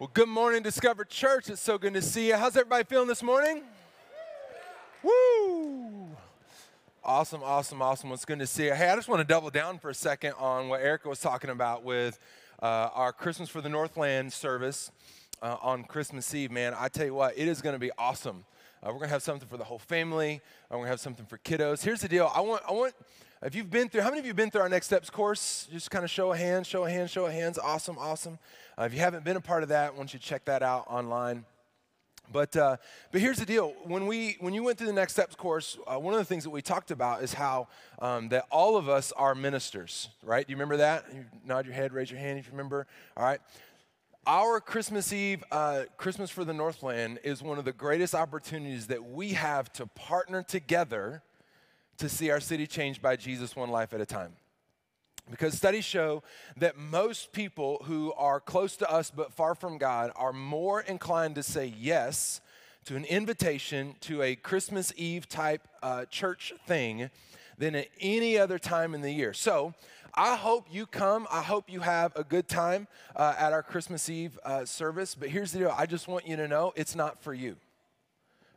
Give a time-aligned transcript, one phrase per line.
[0.00, 1.48] Well, good morning, Discover Church.
[1.48, 2.34] It's so good to see you.
[2.34, 3.62] How's everybody feeling this morning?
[5.04, 6.08] Woo!
[7.04, 8.10] Awesome, awesome, awesome.
[8.10, 8.74] It's good to see you.
[8.74, 11.48] Hey, I just want to double down for a second on what Erica was talking
[11.48, 12.18] about with
[12.60, 14.90] uh, our Christmas for the Northland service
[15.40, 16.50] uh, on Christmas Eve.
[16.50, 18.44] Man, I tell you what, it is going to be awesome.
[18.82, 20.40] Uh, we're going to have something for the whole family.
[20.70, 21.84] We're going to have something for kiddos.
[21.84, 22.32] Here's the deal.
[22.34, 22.94] I want, I want,
[23.44, 25.68] if you've been through, how many of you have been through our Next Steps course?
[25.70, 27.58] Just kind of show a hand, show a hand, show a hands.
[27.58, 28.38] Awesome, awesome.
[28.78, 30.62] Uh, if you haven't been a part of that, I want you to check that
[30.62, 31.44] out online.
[32.32, 32.78] But, uh,
[33.12, 33.74] but here's the deal.
[33.84, 36.44] When, we, when you went through the Next Steps course, uh, one of the things
[36.44, 40.46] that we talked about is how um, that all of us are ministers, right?
[40.46, 41.04] Do you remember that?
[41.14, 42.86] You nod your head, raise your hand if you remember.
[43.14, 43.40] All right.
[44.26, 49.04] Our Christmas Eve, uh, Christmas for the Northland, is one of the greatest opportunities that
[49.04, 51.22] we have to partner together
[51.98, 54.32] to see our city changed by Jesus one life at a time.
[55.30, 56.22] Because studies show
[56.58, 61.36] that most people who are close to us but far from God are more inclined
[61.36, 62.40] to say yes
[62.84, 67.08] to an invitation to a Christmas Eve type uh, church thing
[67.56, 69.32] than at any other time in the year.
[69.32, 69.74] So,
[70.16, 71.26] I hope you come.
[71.28, 72.86] I hope you have a good time
[73.16, 75.16] uh, at our Christmas Eve uh, service.
[75.16, 77.56] But here's the deal I just want you to know it's not for you.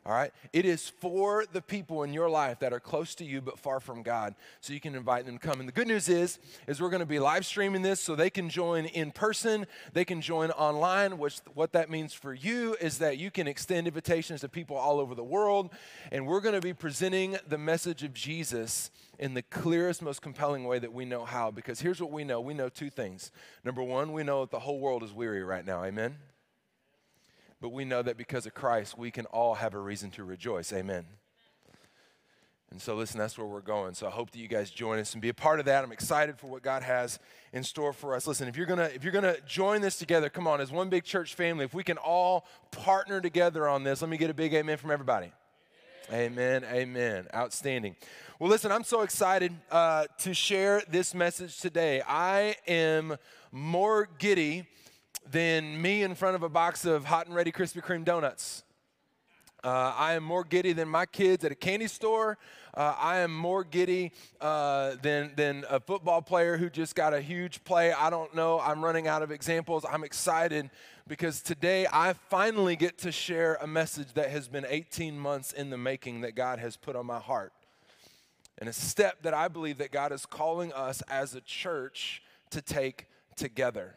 [0.08, 0.32] All right?
[0.54, 3.78] It is for the people in your life that are close to you but far
[3.78, 5.60] from God, so you can invite them to come.
[5.60, 8.30] And the good news is, is we're going to be live streaming this so they
[8.30, 12.96] can join in person, they can join online, which what that means for you is
[12.98, 15.68] that you can extend invitations to people all over the world.
[16.10, 20.64] And we're going to be presenting the message of Jesus in the clearest, most compelling
[20.64, 21.50] way that we know how.
[21.50, 23.30] Because here's what we know we know two things.
[23.62, 25.84] Number one, we know that the whole world is weary right now.
[25.84, 26.16] Amen?
[27.60, 30.72] But we know that because of Christ, we can all have a reason to rejoice.
[30.72, 31.06] Amen.
[32.70, 33.94] And so, listen, that's where we're going.
[33.94, 35.82] So I hope that you guys join us and be a part of that.
[35.84, 37.18] I'm excited for what God has
[37.54, 38.26] in store for us.
[38.26, 41.04] Listen, if you're gonna if you're gonna join this together, come on, as one big
[41.04, 44.52] church family, if we can all partner together on this, let me get a big
[44.52, 45.32] amen from everybody.
[46.12, 46.64] Amen.
[46.64, 47.26] Amen.
[47.34, 47.96] Outstanding.
[48.38, 52.02] Well, listen, I'm so excited uh, to share this message today.
[52.06, 53.16] I am
[53.50, 54.66] more giddy
[55.30, 58.62] than me in front of a box of hot and ready Krispy Kreme donuts.
[59.64, 62.38] Uh, I am more giddy than my kids at a candy store.
[62.74, 67.20] Uh, I am more giddy uh, than, than a football player who just got a
[67.20, 67.92] huge play.
[67.92, 68.60] I don't know.
[68.60, 69.84] I'm running out of examples.
[69.90, 70.70] I'm excited
[71.08, 75.70] because today I finally get to share a message that has been 18 months in
[75.70, 77.52] the making that God has put on my heart.
[78.58, 82.62] And a step that I believe that God is calling us as a church to
[82.62, 83.96] take together.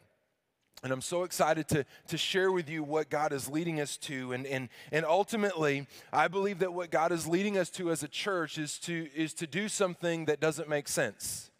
[0.83, 4.33] And I'm so excited to, to share with you what God is leading us to.
[4.33, 8.07] And, and, and ultimately, I believe that what God is leading us to as a
[8.07, 11.50] church is to, is to do something that doesn't make sense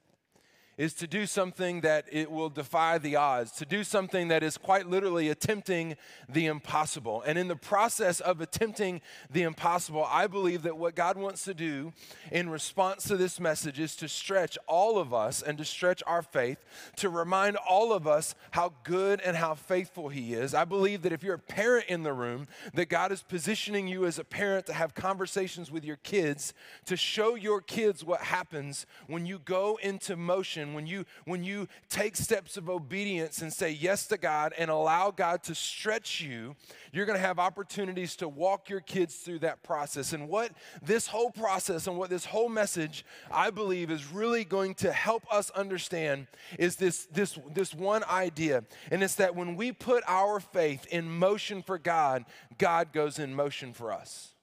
[0.81, 4.57] is to do something that it will defy the odds, to do something that is
[4.57, 5.95] quite literally attempting
[6.27, 7.21] the impossible.
[7.27, 8.99] And in the process of attempting
[9.29, 11.93] the impossible, I believe that what God wants to do
[12.31, 16.23] in response to this message is to stretch all of us and to stretch our
[16.23, 16.57] faith,
[16.95, 20.55] to remind all of us how good and how faithful He is.
[20.55, 24.07] I believe that if you're a parent in the room, that God is positioning you
[24.07, 26.55] as a parent to have conversations with your kids,
[26.87, 31.67] to show your kids what happens when you go into motion when you when you
[31.89, 36.55] take steps of obedience and say yes to God and allow God to stretch you,
[36.91, 40.13] you're going to have opportunities to walk your kids through that process.
[40.13, 44.75] And what this whole process and what this whole message I believe is really going
[44.75, 46.27] to help us understand
[46.59, 48.63] is this this this one idea.
[48.91, 52.25] And it's that when we put our faith in motion for God,
[52.57, 54.33] God goes in motion for us.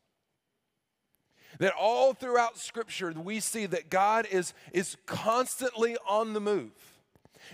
[1.58, 6.70] That all throughout Scripture, we see that God is, is constantly on the move.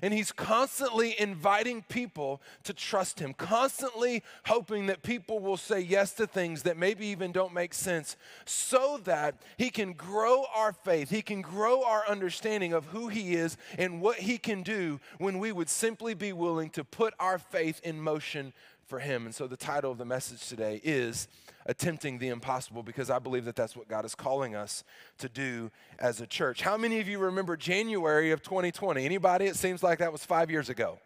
[0.02, 6.12] And he's constantly inviting people to trust him, constantly hoping that people will say yes
[6.14, 11.10] to things that maybe even don't make sense, so that he can grow our faith,
[11.10, 15.38] he can grow our understanding of who he is and what he can do when
[15.38, 18.52] we would simply be willing to put our faith in motion
[18.86, 19.26] for him.
[19.26, 21.28] And so the title of the message today is
[21.66, 24.84] attempting the impossible because I believe that that's what God is calling us
[25.18, 26.62] to do as a church.
[26.62, 29.04] How many of you remember January of 2020?
[29.04, 29.46] Anybody?
[29.46, 30.98] It seems like that was 5 years ago.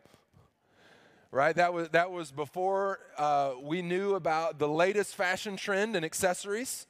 [1.30, 1.54] Right?
[1.54, 6.86] That was that was before uh, we knew about the latest fashion trend and accessories.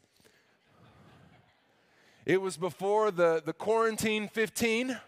[2.29, 4.99] It was before the, the quarantine 15.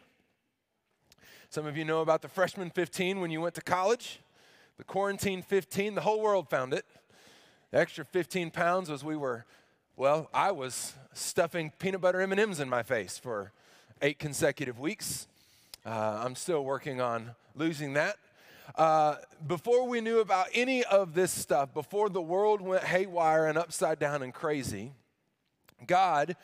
[1.50, 4.20] Some of you know about the freshman 15 when you went to college.
[4.78, 6.86] The quarantine 15, the whole world found it.
[7.72, 9.44] Extra 15 pounds was we were,
[9.96, 13.52] well, I was stuffing peanut butter M&Ms in my face for
[14.02, 15.28] eight consecutive weeks.
[15.86, 18.16] Uh, I'm still working on losing that.
[18.74, 23.56] uh, before we knew about any of this stuff, before the world went haywire and
[23.56, 24.92] upside down and crazy,
[25.86, 26.34] God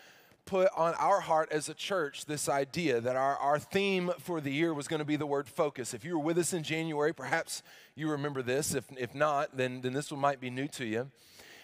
[0.46, 4.50] put on our heart as a church this idea that our, our theme for the
[4.50, 5.92] year was going to be the word focus.
[5.92, 7.62] If you were with us in January, perhaps
[7.94, 8.74] you remember this.
[8.74, 11.10] If, if not, then, then this one might be new to you.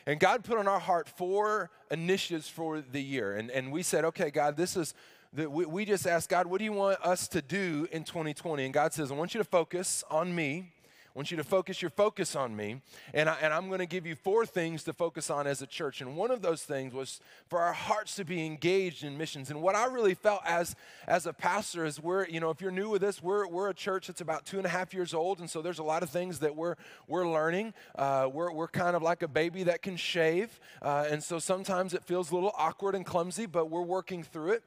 [0.04, 3.36] And God put on our heart four initiatives for the year.
[3.36, 4.94] And, and we said, okay, God, this is,
[5.32, 8.64] the, we, we just asked God, what do you want us to do in 2020?
[8.64, 10.72] And God says, I want you to focus on me.
[11.14, 12.80] I want you to focus your focus on me.
[13.12, 15.66] And, I, and I'm going to give you four things to focus on as a
[15.66, 16.00] church.
[16.00, 19.50] And one of those things was for our hearts to be engaged in missions.
[19.50, 20.74] And what I really felt as,
[21.06, 23.74] as a pastor is we're, you know, if you're new with this, we're, we're a
[23.74, 25.40] church that's about two and a half years old.
[25.40, 26.76] And so there's a lot of things that we're,
[27.06, 27.74] we're learning.
[27.94, 30.58] Uh, we're, we're kind of like a baby that can shave.
[30.80, 34.52] Uh, and so sometimes it feels a little awkward and clumsy, but we're working through
[34.52, 34.62] it.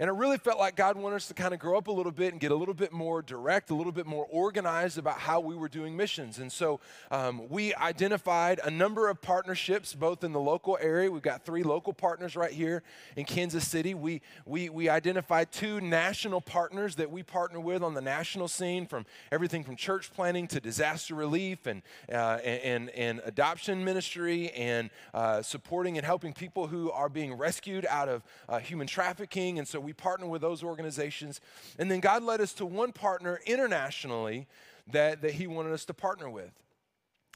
[0.00, 2.10] And it really felt like God wanted us to kind of grow up a little
[2.10, 5.40] bit and get a little bit more direct, a little bit more organized about how
[5.40, 6.38] we were doing missions.
[6.38, 6.80] And so
[7.10, 11.10] um, we identified a number of partnerships, both in the local area.
[11.10, 12.82] We've got three local partners right here
[13.14, 13.92] in Kansas City.
[13.92, 18.86] We, we, we identified two national partners that we partner with on the national scene,
[18.86, 24.88] from everything from church planning to disaster relief and, uh, and, and, adoption ministry and
[25.12, 29.58] uh, supporting and helping people who are being rescued out of uh, human trafficking.
[29.58, 31.40] And so we we partner with those organizations.
[31.76, 34.46] And then God led us to one partner internationally
[34.92, 36.52] that, that He wanted us to partner with.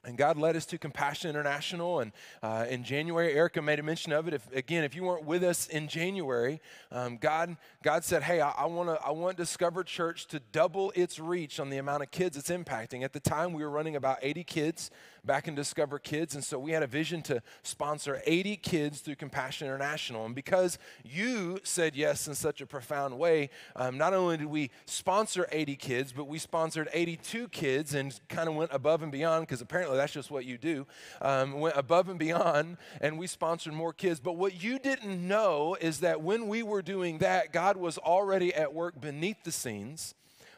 [0.04, 1.98] And God led us to Compassion International.
[1.98, 2.12] And
[2.44, 4.34] uh, in January, Erica made a mention of it.
[4.34, 6.60] If, again, if you weren't with us in January,
[6.92, 11.18] um, God, God said, Hey, I, I, wanna, I want Discover Church to double its
[11.18, 13.02] reach on the amount of kids it's impacting.
[13.02, 14.90] At the time, we were running about 80 kids
[15.24, 16.34] back in Discover Kids.
[16.34, 20.26] And so we had a vision to sponsor 80 kids through Compassion International.
[20.26, 24.70] And because you said yes in such a profound way, um, not only did we
[24.86, 29.46] sponsor 80 kids, but we sponsored 82 kids and kind of went above and beyond
[29.46, 30.86] because apparently that's just what you do.
[31.20, 34.20] Um, went above and beyond, and we sponsored more kids.
[34.20, 38.54] But what you didn't know is that when we were doing that, God was already
[38.54, 40.14] at work beneath the scenes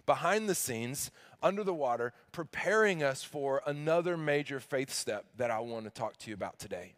[0.07, 1.11] behind the scenes,
[1.47, 6.17] under the water, preparing us for another major faith step that I want to talk
[6.19, 6.95] to you about today.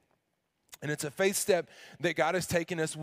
[0.81, 1.69] And it's a faith step
[2.01, 2.97] that God has taken us,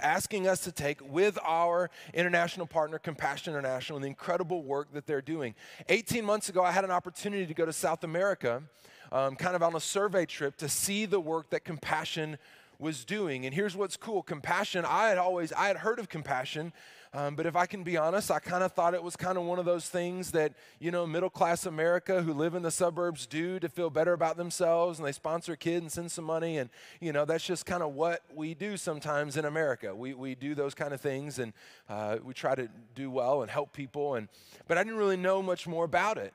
[0.00, 5.06] asking us to take with our international partner, Compassion International, and the incredible work that
[5.06, 5.56] they're doing.
[5.88, 8.62] 18 months ago, I had an opportunity to go to South America,
[9.10, 12.38] um, kind of on a survey trip, to see the work that Compassion
[12.78, 13.44] was doing.
[13.44, 16.72] And here's what's cool Compassion, I had always, I had heard of Compassion
[17.16, 19.44] um, but if I can be honest, I kind of thought it was kind of
[19.44, 23.26] one of those things that, you know, middle class America who live in the suburbs
[23.26, 26.58] do to feel better about themselves and they sponsor a kid and send some money.
[26.58, 26.68] And,
[27.00, 29.96] you know, that's just kind of what we do sometimes in America.
[29.96, 31.54] We, we do those kind of things and
[31.88, 34.16] uh, we try to do well and help people.
[34.16, 34.28] And,
[34.68, 36.34] but I didn't really know much more about it.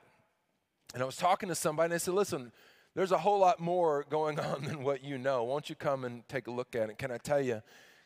[0.96, 2.52] And I was talking to somebody and I said, listen,
[2.96, 5.44] there's a whole lot more going on than what you know.
[5.44, 6.98] Won't you come and take a look at it?
[6.98, 7.62] Can I tell you?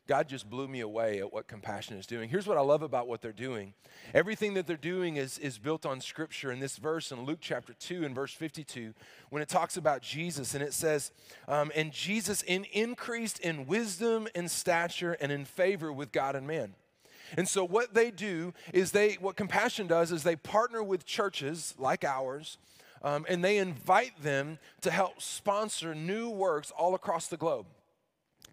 [0.07, 2.29] God just blew me away at what compassion is doing.
[2.29, 3.73] Here's what I love about what they're doing.
[4.13, 6.51] Everything that they're doing is, is built on scripture.
[6.51, 8.93] In this verse in Luke chapter 2 and verse 52,
[9.29, 11.11] when it talks about Jesus, and it says,
[11.47, 16.45] um, And Jesus in, increased in wisdom and stature and in favor with God and
[16.45, 16.75] man.
[17.35, 21.73] And so what they do is they, what compassion does is they partner with churches
[21.79, 22.59] like ours,
[23.01, 27.65] um, and they invite them to help sponsor new works all across the globe.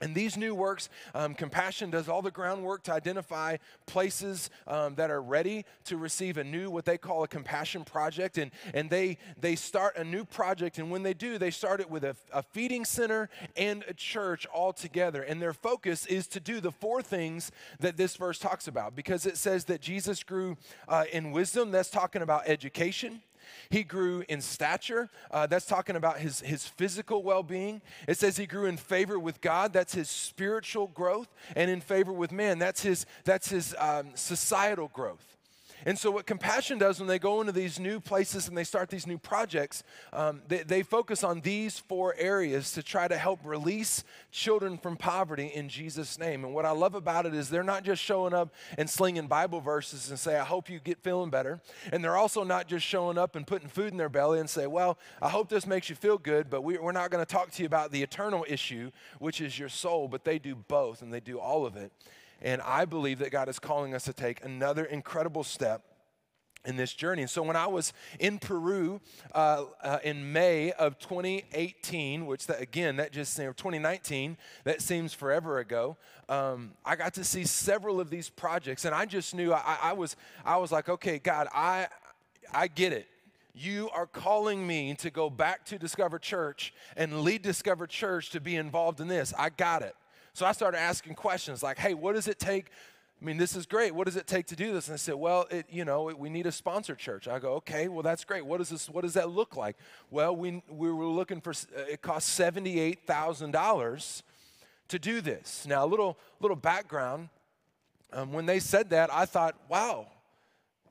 [0.03, 3.57] And these new works, um, Compassion does all the groundwork to identify
[3.87, 8.37] places um, that are ready to receive a new, what they call a compassion project.
[8.37, 10.79] And, and they, they start a new project.
[10.79, 14.45] And when they do, they start it with a, a feeding center and a church
[14.47, 15.23] all together.
[15.23, 19.25] And their focus is to do the four things that this verse talks about because
[19.25, 20.57] it says that Jesus grew
[20.89, 21.71] uh, in wisdom.
[21.71, 23.23] That's talking about education.
[23.71, 25.11] He grew in stature.
[25.31, 27.83] Uh, that's talking about his, his physical well being.
[28.07, 29.73] It says he grew in favor with God.
[29.73, 31.29] That's his spiritual growth.
[31.57, 32.59] And in favor with man.
[32.59, 35.32] That's his, that's his um, societal growth.
[35.85, 38.89] And so, what Compassion does when they go into these new places and they start
[38.91, 43.41] these new projects, um, they, they, focus on these four areas to try to help
[43.45, 46.45] release children from poverty in Jesus' name.
[46.45, 49.61] And what I love about it is they're not just showing up and slinging Bible
[49.61, 51.61] verses and say, I hope you get feeling better.
[51.93, 54.67] And they're also not just showing up and putting food in their belly and say,
[54.67, 57.51] Well, I hope this makes you feel good, but we, we're not going to talk
[57.53, 60.09] to you about the eternal issue, which is your soul.
[60.09, 61.93] But they do both and they do all of it.
[62.43, 65.83] And I believe that God is calling us to take another incredible step
[66.65, 67.23] in this journey.
[67.23, 69.01] And so when I was in Peru
[69.35, 75.13] uh, uh, in May of 2018, which that, again, that just seemed 2019, that seems
[75.13, 75.97] forever ago.
[76.29, 79.93] Um, I got to see several of these projects, and I just knew I, I
[79.93, 81.89] was I was like, okay, God, I
[82.53, 83.09] I get it
[83.55, 88.41] you are calling me to go back to Discover Church and lead Discover Church to
[88.41, 89.35] be involved in this.
[89.39, 89.95] I got it.
[90.35, 92.67] So I started asking questions like, hey, what does it take?
[93.21, 93.95] I mean, this is great.
[93.95, 94.89] What does it take to do this?
[94.89, 97.29] And I said, well, it, you know, we need a sponsor church.
[97.29, 98.45] I go, okay, well, that's great.
[98.45, 98.89] What does this?
[98.89, 99.77] What does that look like?
[100.11, 101.53] Well, we we were looking for.
[101.89, 104.23] It cost seventy eight thousand dollars
[104.89, 105.67] to do this.
[105.69, 107.29] Now, a little little background.
[108.13, 110.07] Um, when they said that, I thought, wow.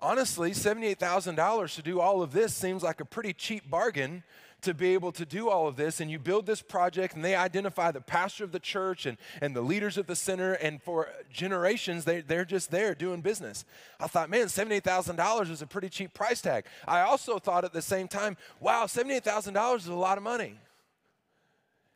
[0.02, 3.70] Honestly, seventy eight thousand dollars to do all of this seems like a pretty cheap
[3.70, 4.24] bargain
[4.62, 6.00] to be able to do all of this.
[6.00, 9.56] And you build this project, and they identify the pastor of the church and, and
[9.56, 10.54] the leaders of the center.
[10.54, 13.66] And for generations, they, they're just there doing business.
[14.00, 16.66] I thought, man, $78,000 is a pretty cheap price tag.
[16.88, 20.58] I also thought at the same time, wow, $78,000 is a lot of money.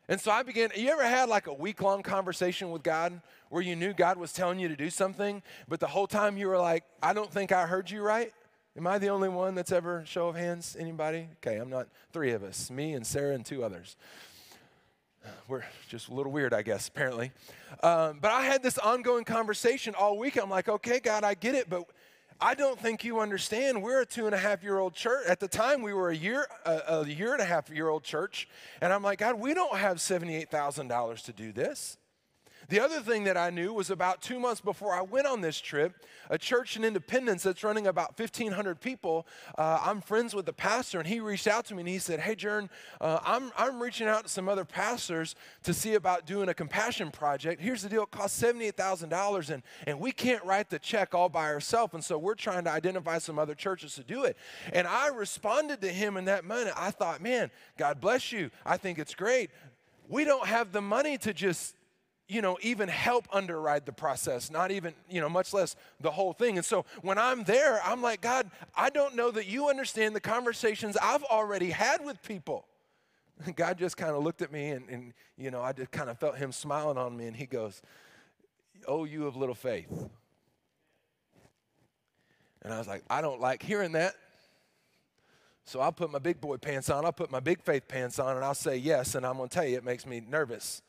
[0.07, 0.69] And so I began.
[0.75, 4.31] You ever had like a week long conversation with God where you knew God was
[4.34, 7.51] telling you to do something, but the whole time you were like, I don't think
[7.51, 8.31] I heard you right?
[8.77, 11.29] Am I the only one that's ever, show of hands, anybody?
[11.38, 13.96] Okay, I'm not, three of us, me and Sarah and two others.
[15.48, 17.32] We're just a little weird, I guess, apparently.
[17.82, 20.36] Um, but I had this ongoing conversation all week.
[20.38, 21.86] I'm like, okay, God, I get it, but
[22.41, 23.82] I don't think you understand.
[23.82, 25.25] We're a two and a half year old church.
[25.25, 28.03] At the time, we were a year, a, a year and a half year old
[28.03, 28.50] church.
[28.82, 31.98] And I'm like, God, we don't have $78,000 to do this.
[32.69, 35.60] The other thing that I knew was about two months before I went on this
[35.60, 39.27] trip, a church in Independence that's running about 1,500 people.
[39.57, 42.19] Uh, I'm friends with the pastor, and he reached out to me and he said,
[42.19, 42.69] Hey, Jern,
[43.00, 47.12] uh, I'm, I'm reaching out to some other pastors to see about doing a compassion
[47.12, 47.62] project.
[47.62, 51.45] Here's the deal it costs $78,000, and, and we can't write the check all by
[51.45, 51.93] ourselves.
[51.93, 54.38] And so we're trying to identify some other churches to do it.
[54.74, 56.74] And I responded to him in that moment.
[56.77, 58.51] I thought, Man, God bless you.
[58.65, 59.50] I think it's great.
[60.07, 61.75] We don't have the money to just
[62.27, 66.34] you know, even help underwrite the process, not even, you know, much less the whole
[66.34, 66.58] thing.
[66.58, 70.20] And so when I'm there, I'm like, God, I don't know that you understand the
[70.20, 72.65] conversations I've already had with people.
[73.55, 76.17] God just kind of looked at me and, and, you know, I just kind of
[76.17, 77.82] felt him smiling on me and he goes,
[78.88, 80.10] Oh, you of little faith.
[82.62, 84.15] And I was like, I don't like hearing that.
[85.65, 88.36] So I'll put my big boy pants on, I'll put my big faith pants on,
[88.36, 89.15] and I'll say yes.
[89.15, 90.82] And I'm going to tell you, it makes me nervous.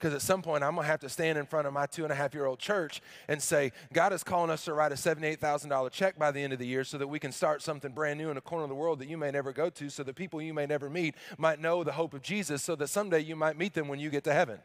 [0.00, 2.04] Because at some point, I'm going to have to stand in front of my two
[2.04, 4.94] and a half year old church and say, God is calling us to write a
[4.94, 8.18] $78,000 check by the end of the year so that we can start something brand
[8.18, 10.16] new in a corner of the world that you may never go to, so that
[10.16, 13.36] people you may never meet might know the hope of Jesus, so that someday you
[13.36, 14.58] might meet them when you get to heaven.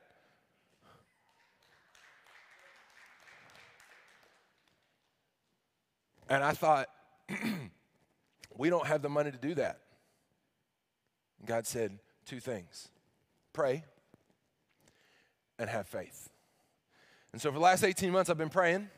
[6.29, 6.87] And I thought,
[8.57, 9.81] we don't have the money to do that.
[11.45, 12.87] God said two things
[13.51, 13.83] pray
[15.57, 16.29] and have faith.
[17.31, 18.89] And so for the last 18 months, I've been praying.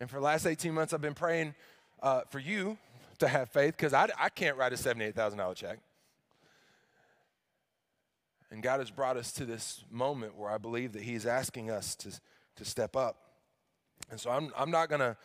[0.00, 1.54] And for the last 18 months, I've been praying
[2.02, 2.78] uh, for you
[3.18, 5.78] to have faith because I, I can't write a $78,000 check.
[8.50, 11.94] And God has brought us to this moment where I believe that He's asking us
[11.96, 12.10] to,
[12.56, 13.16] to step up.
[14.10, 15.16] And so I'm, I'm not going to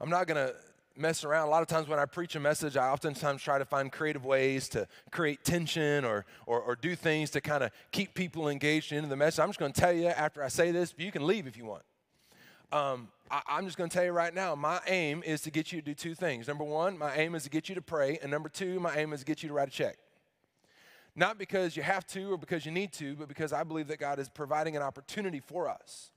[0.00, 0.54] I'm not going to
[0.96, 1.48] mess around.
[1.48, 4.24] A lot of times when I preach a message, I oftentimes try to find creative
[4.24, 8.92] ways to create tension or, or, or do things to kind of keep people engaged
[8.92, 9.40] into the message.
[9.40, 11.64] I'm just going to tell you after I say this, you can leave if you
[11.64, 11.82] want.
[12.72, 15.72] Um, I, I'm just going to tell you right now, my aim is to get
[15.72, 16.48] you to do two things.
[16.48, 18.18] Number one, my aim is to get you to pray.
[18.22, 19.98] And number two, my aim is to get you to write a check.
[21.16, 23.98] Not because you have to or because you need to, but because I believe that
[23.98, 26.10] God is providing an opportunity for us.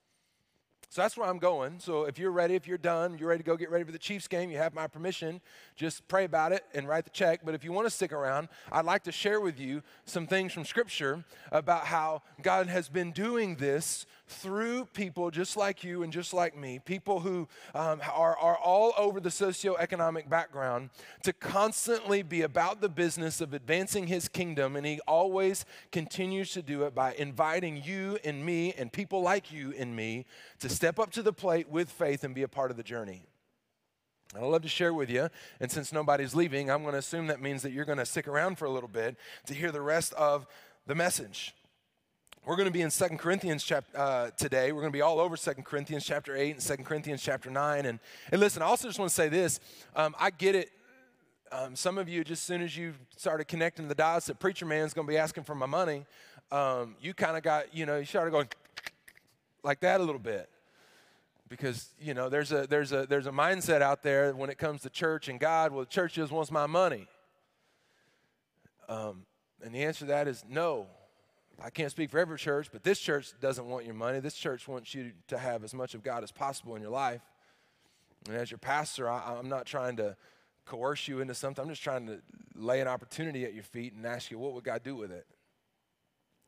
[0.89, 1.79] So that's where I'm going.
[1.79, 4.00] So if you're ready, if you're done, you're ready to go get ready for the
[4.00, 5.41] Chiefs game, you have my permission.
[5.75, 7.41] Just pray about it and write the check.
[7.44, 10.53] But if you want to stick around, I'd like to share with you some things
[10.53, 16.12] from Scripture about how God has been doing this through people just like you and
[16.12, 20.89] just like me, people who um, are, are all over the socioeconomic background,
[21.24, 24.75] to constantly be about the business of advancing his kingdom.
[24.75, 29.51] And he always continues to do it by inviting you and me and people like
[29.51, 30.25] you and me
[30.60, 33.24] to step up to the plate with faith and be a part of the journey.
[34.36, 35.29] I'd love to share with you,
[35.62, 38.27] and since nobody's leaving, I'm going to assume that means that you're going to stick
[38.27, 39.15] around for a little bit
[39.46, 40.46] to hear the rest of
[40.86, 41.55] the message.
[42.48, 44.72] We're going to be in Second Corinthians chapter, uh, today.
[44.72, 47.86] We're going to be all over Second Corinthians chapter 8 and Second Corinthians chapter 9.
[47.86, 48.00] And,
[48.32, 49.60] and listen, I also just want to say this.
[49.98, 50.72] Um, I get it.
[51.51, 54.66] Um, some of you, just as soon as you started connecting the dots that preacher
[54.66, 56.06] man's going to be asking for my money,
[56.50, 58.48] um, you kind of got, you know, you started going
[59.62, 60.50] like that a little bit.
[61.50, 64.84] Because, you know, there's a, there's, a, there's a mindset out there when it comes
[64.84, 67.08] to church and God, well, the church just wants my money.
[68.88, 69.25] Um,
[69.62, 70.88] and the answer to that is no.
[71.63, 74.19] I can't speak for every church, but this church doesn't want your money.
[74.19, 77.21] This church wants you to have as much of God as possible in your life.
[78.27, 80.15] And as your pastor, I, am not trying to
[80.65, 81.63] coerce you into something.
[81.63, 82.19] I'm just trying to
[82.55, 85.25] lay an opportunity at your feet and ask you, what would God do with it?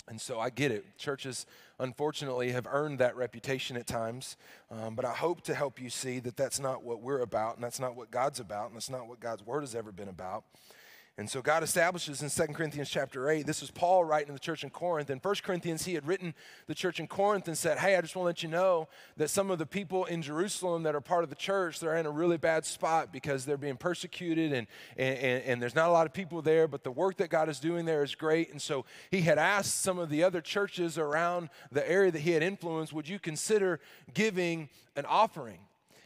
[0.08, 0.98] And so I get it.
[0.98, 1.46] Churches,
[1.78, 4.38] unfortunately, have earned that reputation at times.
[4.72, 7.64] Um, but I hope to help you see that that's not what we're about, and
[7.64, 10.46] that's not what God's about, and that's not what God's word has ever been about.
[11.20, 14.40] And so God establishes in 2 Corinthians chapter 8, this is Paul writing to the
[14.40, 15.10] church in Corinth.
[15.10, 16.34] In 1 Corinthians, he had written
[16.68, 19.30] the church in Corinth and said, Hey, I just want to let you know that
[19.30, 22.10] some of the people in Jerusalem that are part of the church, they're in a
[22.10, 26.14] really bad spot because they're being persecuted and, and, and there's not a lot of
[26.14, 28.54] people there, but the work that God is doing there is great.
[28.54, 32.32] And so he had asked some of the other churches around the area that he
[32.32, 33.82] had influenced, would you consider
[34.14, 35.60] giving an offering?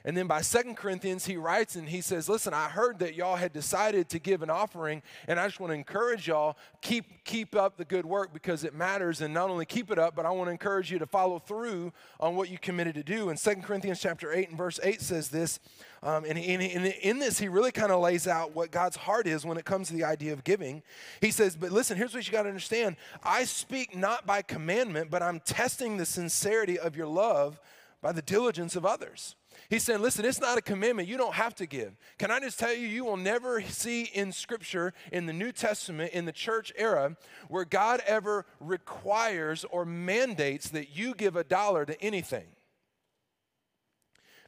[0.06, 3.38] And then by Second Corinthians, he writes and he says, Listen, I heard that y'all
[3.38, 7.56] had decided to give an offering, and I just want to encourage y'all, keep, keep
[7.56, 9.22] up the good work because it matters.
[9.22, 11.94] And not only keep it up, but I want to encourage you to follow through
[12.20, 13.30] on what you committed to do.
[13.30, 15.60] And Second Corinthians chapter 8 and verse 8 says this.
[16.02, 19.26] Um, and, and, and in this, he really kind of lays out what God's heart
[19.26, 20.84] is when it comes to the idea of giving.
[21.22, 25.10] He says, But listen, here's what you got to understand I speak not by commandment,
[25.10, 27.62] but I'm testing the sincerity of your love
[28.02, 29.36] by the diligence of others.
[29.70, 31.08] He's saying, listen, it's not a commandment.
[31.08, 31.96] You don't have to give.
[32.18, 36.14] Can I just tell you, you will never see in Scripture, in the New Testament,
[36.14, 37.16] in the church era,
[37.48, 42.46] where God ever requires or mandates that you give a dollar to anything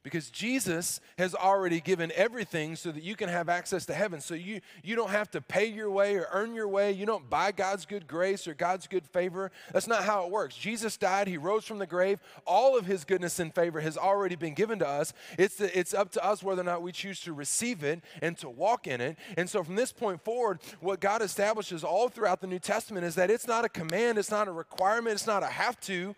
[0.06, 4.22] because Jesus has already given everything so that you can have access to heaven.
[4.22, 6.92] So you, you don't have to pay your way or earn your way.
[6.92, 9.52] You don't buy God's good grace or God's good favor.
[9.74, 10.56] That's not how it works.
[10.56, 12.20] Jesus died, He rose from the grave.
[12.46, 15.12] All of His goodness and favor has already been given to us.
[15.40, 18.38] It's, the, it's up to us whether or not we choose to receive it and
[18.38, 19.18] to walk in it.
[19.38, 23.16] And so from this point forward, what God establishes all throughout the New Testament is
[23.16, 26.16] that it's not a command, it's not a requirement, it's not a have to,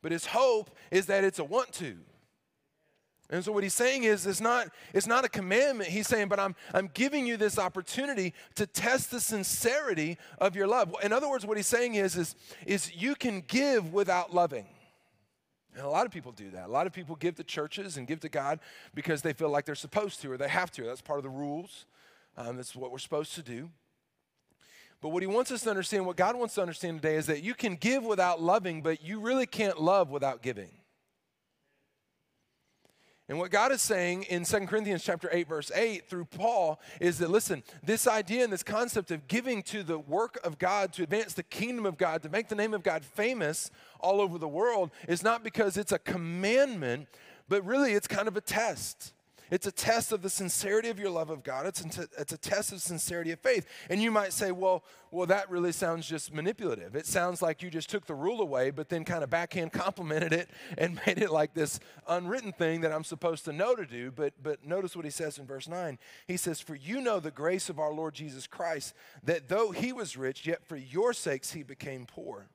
[0.00, 1.98] but His hope is that it's a want to.
[3.32, 5.88] And so what he's saying is it's not, it's not a commandment.
[5.88, 10.66] He's saying, but I'm, I'm giving you this opportunity to test the sincerity of your
[10.66, 10.94] love.
[11.02, 14.66] In other words, what he's saying is, is, is you can give without loving.
[15.74, 16.66] And a lot of people do that.
[16.66, 18.60] A lot of people give to churches and give to God
[18.94, 20.84] because they feel like they're supposed to or they have to.
[20.84, 21.86] That's part of the rules.
[22.36, 23.70] Um, that's what we're supposed to do.
[25.00, 27.42] But what he wants us to understand, what God wants to understand today, is that
[27.42, 30.68] you can give without loving, but you really can't love without giving.
[33.28, 37.18] And what God is saying in 2 Corinthians chapter 8 verse 8 through Paul is
[37.18, 41.04] that listen, this idea and this concept of giving to the work of God to
[41.04, 44.48] advance the kingdom of God, to make the name of God famous all over the
[44.48, 47.06] world is not because it's a commandment,
[47.48, 49.14] but really it's kind of a test.
[49.52, 51.66] It's a test of the sincerity of your love of God.
[51.66, 53.66] It's, a, it's a test of sincerity of faith.
[53.90, 56.96] And you might say, well, well, that really sounds just manipulative.
[56.96, 60.32] It sounds like you just took the rule away, but then kind of backhand complimented
[60.32, 64.10] it and made it like this unwritten thing that I'm supposed to know to do.
[64.10, 65.98] But, but notice what he says in verse 9.
[66.26, 69.92] He says, For you know the grace of our Lord Jesus Christ, that though he
[69.92, 72.48] was rich, yet for your sakes he became poor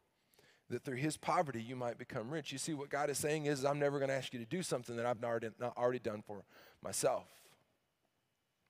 [0.69, 2.51] that through his poverty you might become rich.
[2.51, 4.61] You see, what God is saying is, I'm never going to ask you to do
[4.61, 6.43] something that I've already, not already done for
[6.87, 7.25] myself.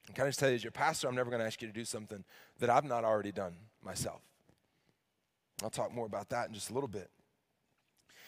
[0.08, 1.68] And can I just tell you, as your pastor, I'm never going to ask you
[1.68, 2.24] to do something
[2.60, 3.54] that I've not already done
[3.86, 4.22] myself.
[5.62, 7.12] I'll talk more about that in just a little bit.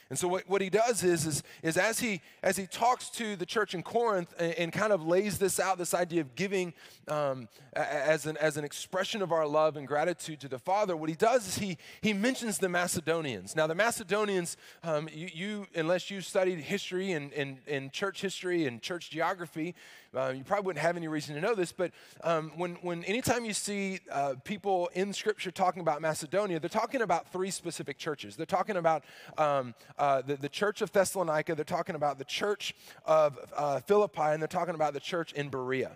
[0.10, 3.36] And so what, what he does is, is, is as, he, as he talks to
[3.36, 6.74] the church in Corinth and, and kind of lays this out, this idea of giving
[7.08, 11.10] um, as, an, as an expression of our love and gratitude to the Father, what
[11.10, 13.56] he does is he, he mentions the Macedonians.
[13.56, 18.66] Now the Macedonians, um, you, you, unless you studied history and, and, and church history
[18.66, 19.76] and church geography,
[20.16, 21.92] uh, you probably wouldn't have any reason to know this, but
[22.24, 27.02] um, when, when anytime you see uh, people in Scripture talking about Macedonia, they're talking
[27.02, 28.36] about three specific churches.
[28.36, 29.04] They're talking about
[29.38, 32.74] um, uh, the, the church of Thessalonica, they're talking about the church
[33.06, 35.92] of uh, Philippi, and they're talking about the church in Berea.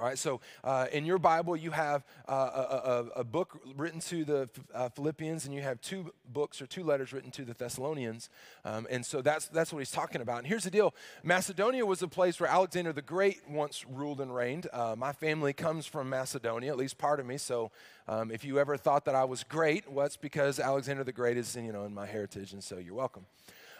[0.00, 4.24] All right, so uh, in your Bible, you have uh, a, a, book written to
[4.24, 8.30] the uh, Philippians, and you have two books or two letters written to the Thessalonians.
[8.64, 10.38] Um, and so that's, that's what he's talking about.
[10.38, 14.34] And here's the deal Macedonia was a place where Alexander the Great once ruled and
[14.34, 14.68] reigned.
[14.72, 17.36] Uh, my family comes from Macedonia, at least part of me.
[17.36, 17.70] So
[18.08, 21.36] um, if you ever thought that I was great, well, it's because Alexander the Great
[21.36, 23.26] is you know, in my heritage, and so you're welcome.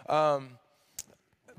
[0.07, 0.59] Um,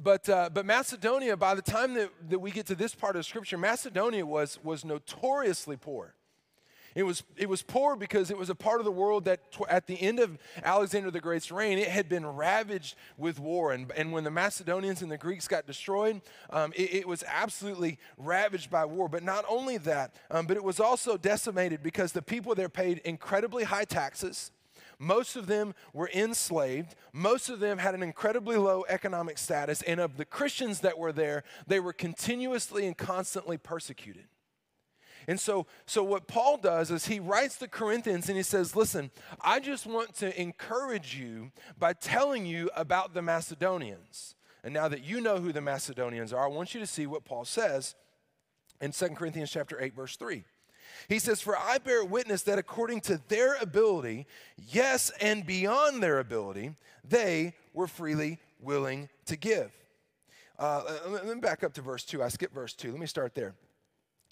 [0.04, 3.26] but, uh, but Macedonia, by the time that, that we get to this part of
[3.26, 6.16] Scripture, Macedonia was, was notoriously poor.
[6.94, 9.88] It was, it was poor because it was a part of the world that at
[9.88, 13.72] the end of Alexander the Great's reign, it had been ravaged with war.
[13.72, 17.98] And, and when the Macedonians and the Greeks got destroyed, um, it, it, was absolutely
[18.18, 19.08] ravaged by war.
[19.08, 23.00] But not only that, um, but it was also decimated because the people there paid
[23.06, 24.52] incredibly high taxes.
[25.02, 26.94] Most of them were enslaved.
[27.12, 29.82] Most of them had an incredibly low economic status.
[29.82, 34.26] And of the Christians that were there, they were continuously and constantly persecuted.
[35.28, 39.10] And so, so what Paul does is he writes to Corinthians and he says, Listen,
[39.42, 44.36] I just want to encourage you by telling you about the Macedonians.
[44.64, 47.26] And now that you know who the Macedonians are, I want you to see what
[47.26, 47.96] Paul says
[48.80, 50.46] in 2 Corinthians chapter 8, verse 3.
[51.08, 56.20] He says, For I bear witness that according to their ability, yes, and beyond their
[56.20, 56.76] ability,
[57.08, 59.72] they were freely willing to give.
[60.60, 62.22] Uh, let me back up to verse 2.
[62.22, 62.92] I skipped verse 2.
[62.92, 63.56] Let me start there.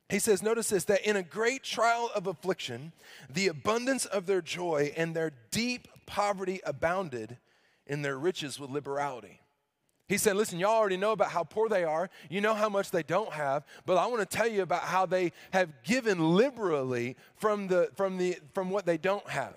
[0.10, 2.94] He says, Notice this, that in a great trial of affliction,
[3.30, 7.38] the abundance of their joy and their deep poverty abounded
[7.86, 9.40] in their riches with liberality.
[10.10, 12.10] He said, Listen, y'all already know about how poor they are.
[12.30, 15.06] You know how much they don't have, but I want to tell you about how
[15.06, 19.54] they have given liberally from, the, from, the, from what they don't have.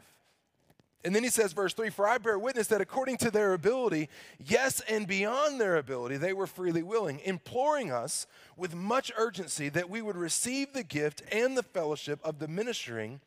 [1.05, 4.11] And then he says, verse 3 For I bear witness that according to their ability,
[4.45, 9.88] yes, and beyond their ability, they were freely willing, imploring us with much urgency that
[9.88, 13.21] we would receive the gift and the fellowship of the ministering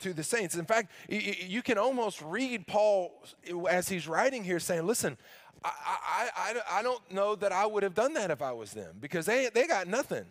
[0.00, 0.54] to the saints.
[0.54, 3.24] In fact, you can almost read Paul
[3.68, 5.16] as he's writing here saying, Listen,
[5.64, 8.72] I, I, I, I don't know that I would have done that if I was
[8.72, 10.24] them because they, they got nothing.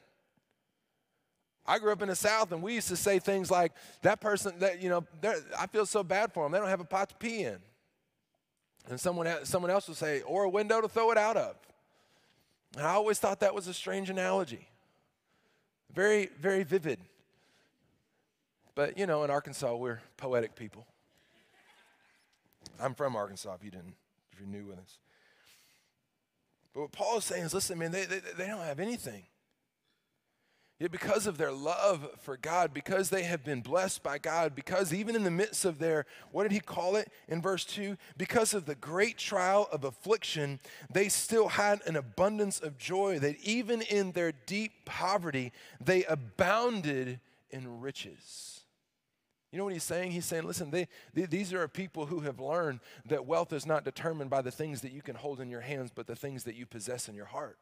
[1.68, 3.72] I grew up in the South and we used to say things like,
[4.04, 5.04] that person, that, you know,
[5.58, 6.52] I feel so bad for them.
[6.52, 7.58] They don't have a pot to pee in.
[8.88, 11.56] And someone, someone else would say, or a window to throw it out of.
[12.78, 14.68] And I always thought that was a strange analogy.
[15.92, 17.00] Very, very vivid.
[18.76, 20.86] But, you know, in Arkansas, we're poetic people.
[22.80, 23.96] I'm from Arkansas, if you didn't,
[24.32, 25.00] if you're new with us.
[26.76, 29.24] But what Paul is saying is listen, man, they, they, they don't have anything.
[30.78, 34.94] Yet, because of their love for God, because they have been blessed by God, because
[34.94, 37.96] even in the midst of their, what did he call it in verse 2?
[38.18, 40.60] Because of the great trial of affliction,
[40.92, 47.22] they still had an abundance of joy, that even in their deep poverty, they abounded
[47.52, 48.64] in riches.
[49.56, 50.12] You know what he's saying?
[50.12, 53.86] He's saying, listen, they, they, these are people who have learned that wealth is not
[53.86, 56.56] determined by the things that you can hold in your hands, but the things that
[56.56, 57.58] you possess in your heart.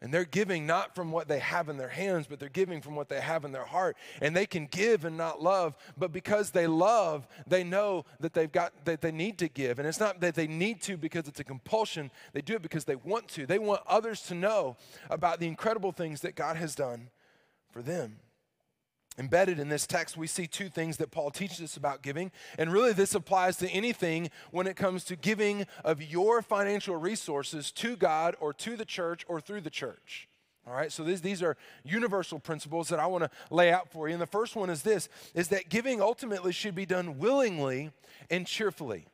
[0.00, 2.96] And they're giving not from what they have in their hands, but they're giving from
[2.96, 3.98] what they have in their heart.
[4.22, 8.50] And they can give and not love, but because they love, they know that they've
[8.50, 9.78] got that they need to give.
[9.78, 12.10] And it's not that they need to because it's a compulsion.
[12.32, 13.44] They do it because they want to.
[13.44, 14.78] They want others to know
[15.10, 17.10] about the incredible things that God has done
[17.70, 18.20] for them.
[19.18, 22.30] Embedded in this text, we see two things that Paul teaches us about giving.
[22.58, 27.70] And really, this applies to anything when it comes to giving of your financial resources
[27.72, 30.28] to God or to the church or through the church.
[30.66, 34.08] All right, so these, these are universal principles that I want to lay out for
[34.08, 34.14] you.
[34.14, 37.92] And the first one is this is that giving ultimately should be done willingly
[38.30, 39.06] and cheerfully.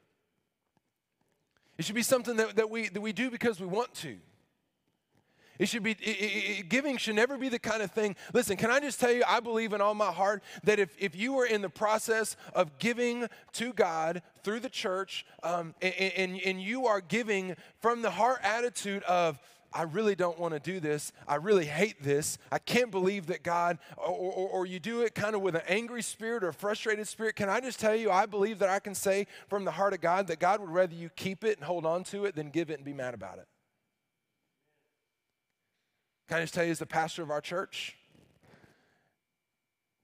[1.79, 4.17] It should be something that, that, we, that we do because we want to.
[5.63, 8.17] It should be, it, it, giving should never be the kind of thing.
[8.33, 11.15] Listen, can I just tell you, I believe in all my heart that if, if
[11.15, 16.41] you were in the process of giving to God through the church um, and, and,
[16.41, 19.39] and you are giving from the heart attitude of,
[19.73, 21.13] I really don't want to do this.
[21.29, 22.39] I really hate this.
[22.51, 25.63] I can't believe that God, or, or, or, you do it kind of with an
[25.69, 27.37] angry spirit or a frustrated spirit.
[27.37, 30.01] Can I just tell you, I believe that I can say from the heart of
[30.01, 32.69] God that God would rather you keep it and hold on to it than give
[32.69, 33.47] it and be mad about it.
[36.33, 37.95] Can I just tell you, as the pastor of our church,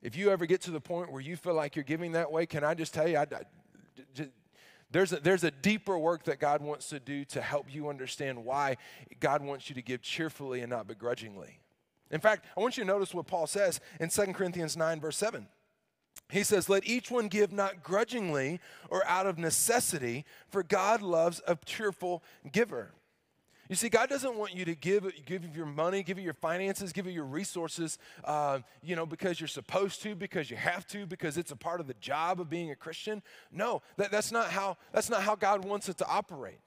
[0.03, 2.45] if you ever get to the point where you feel like you're giving that way,
[2.45, 3.25] can I just tell you,
[4.91, 8.45] there's, a, there's a deeper work that God wants to do to help you understand
[8.45, 8.77] why
[9.21, 11.61] God wants you to give cheerfully and not begrudgingly.
[12.11, 15.17] In fact, I want you to notice what Paul says in 2 Corinthians 9, verse
[15.17, 15.47] 7.
[16.29, 18.61] He says, Let each one give not grudgingly
[18.91, 22.93] or out of necessity, for God loves a cheerful giver.
[23.69, 26.93] You see, God doesn't want you to give, give your money, give it your finances,
[26.93, 31.07] give it your resources, uh, you know, because you're supposed to, because you have to,
[31.07, 33.23] because it's a part of the job of being a Christian.
[33.53, 36.61] No, that, that's, not how, that's not how God wants it to operate.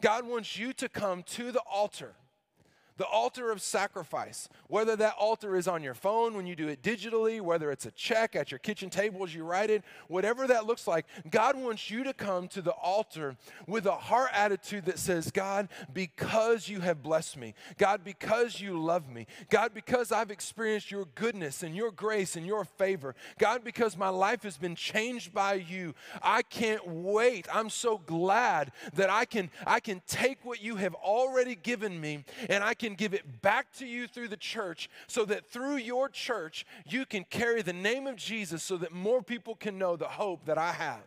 [0.00, 2.14] God wants you to come to the altar
[2.96, 6.82] the altar of sacrifice, whether that altar is on your phone when you do it
[6.82, 10.66] digitally, whether it's a check at your kitchen table as you write it, whatever that
[10.66, 14.98] looks like, God wants you to come to the altar with a heart attitude that
[14.98, 20.30] says, God, because you have blessed me, God, because you love me, God, because I've
[20.30, 24.74] experienced your goodness and your grace and your favor, God, because my life has been
[24.74, 27.46] changed by you, I can't wait.
[27.52, 32.24] I'm so glad that I can, I can take what you have already given me
[32.48, 35.76] and I can can give it back to you through the church so that through
[35.76, 39.96] your church you can carry the name of Jesus so that more people can know
[39.96, 41.02] the hope that I have.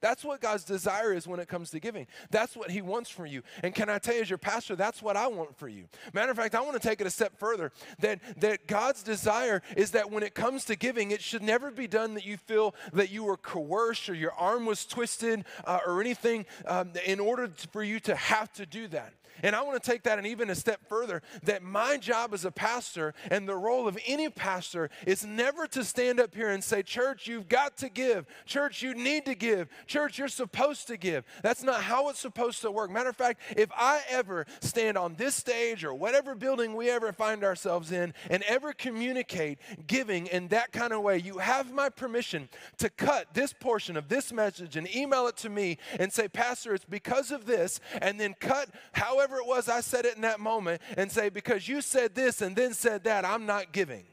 [0.00, 2.08] That's what God's desire is when it comes to giving.
[2.30, 3.42] That's what He wants for you.
[3.62, 5.84] And can I tell you, as your pastor, that's what I want for you.
[6.12, 7.70] Matter of fact, I want to take it a step further
[8.00, 11.86] that, that God's desire is that when it comes to giving, it should never be
[11.86, 16.00] done that you feel that you were coerced or your arm was twisted uh, or
[16.00, 19.14] anything um, in order for you to have to do that.
[19.42, 22.44] And I want to take that and even a step further that my job as
[22.44, 26.62] a pastor and the role of any pastor is never to stand up here and
[26.62, 28.26] say, Church, you've got to give.
[28.46, 29.68] Church, you need to give.
[29.86, 31.24] Church, you're supposed to give.
[31.42, 32.90] That's not how it's supposed to work.
[32.90, 37.12] Matter of fact, if I ever stand on this stage or whatever building we ever
[37.12, 41.88] find ourselves in and ever communicate giving in that kind of way, you have my
[41.88, 46.28] permission to cut this portion of this message and email it to me and say,
[46.28, 50.16] Pastor, it's because of this, and then cut however whatever it was I said it
[50.16, 53.72] in that moment and say, because you said this and then said that, I'm not
[53.72, 54.04] giving.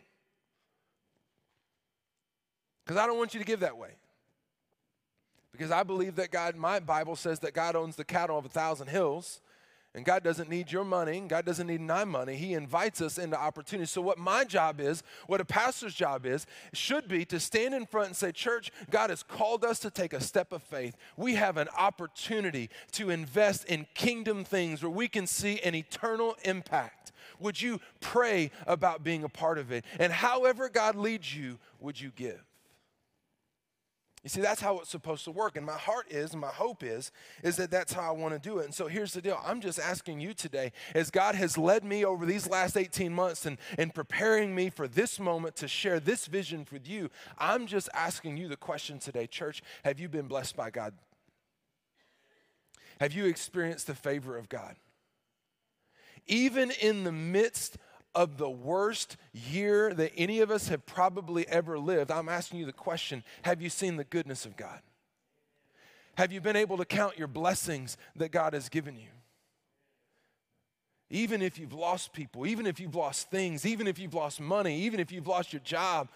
[2.85, 3.91] Because I don't want you to give that way.
[5.51, 8.49] Because I believe that God, my Bible says that God owns the cattle of a
[8.49, 9.41] thousand hills.
[9.99, 11.19] And God doesn't need your money.
[11.27, 12.37] God doesn't need my money.
[12.37, 13.85] He invites us into opportunity.
[13.85, 17.85] So, what my job is, what a pastor's job is, should be to stand in
[17.85, 20.95] front and say, Church, God has called us to take a step of faith.
[21.17, 26.37] We have an opportunity to invest in kingdom things where we can see an eternal
[26.45, 27.11] impact.
[27.41, 29.83] Would you pray about being a part of it?
[29.99, 32.41] And however God leads you, would you give?
[34.23, 35.55] You see, that's how it's supposed to work.
[35.55, 38.39] And my heart is, and my hope is, is that that's how I want to
[38.39, 38.65] do it.
[38.65, 39.39] And so here's the deal.
[39.45, 43.45] I'm just asking you today, as God has led me over these last 18 months
[43.45, 47.87] and, and preparing me for this moment to share this vision with you, I'm just
[47.93, 50.93] asking you the question today, church, have you been blessed by God?
[52.99, 54.75] Have you experienced the favor of God?
[56.27, 57.77] Even in the midst
[58.15, 62.65] of the worst year that any of us have probably ever lived, I'm asking you
[62.65, 64.81] the question have you seen the goodness of God?
[66.15, 69.07] Have you been able to count your blessings that God has given you?
[71.09, 74.81] Even if you've lost people, even if you've lost things, even if you've lost money,
[74.81, 76.09] even if you've lost your job,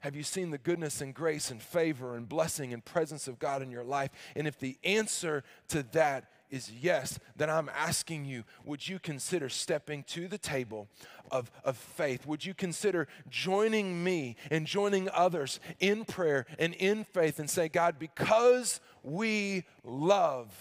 [0.00, 3.62] have you seen the goodness and grace and favor and blessing and presence of God
[3.62, 4.10] in your life?
[4.34, 9.48] And if the answer to that is yes, then I'm asking you, would you consider
[9.48, 10.86] stepping to the table
[11.30, 12.26] of, of faith?
[12.26, 17.68] Would you consider joining me and joining others in prayer and in faith and say,
[17.68, 20.54] God, because we love,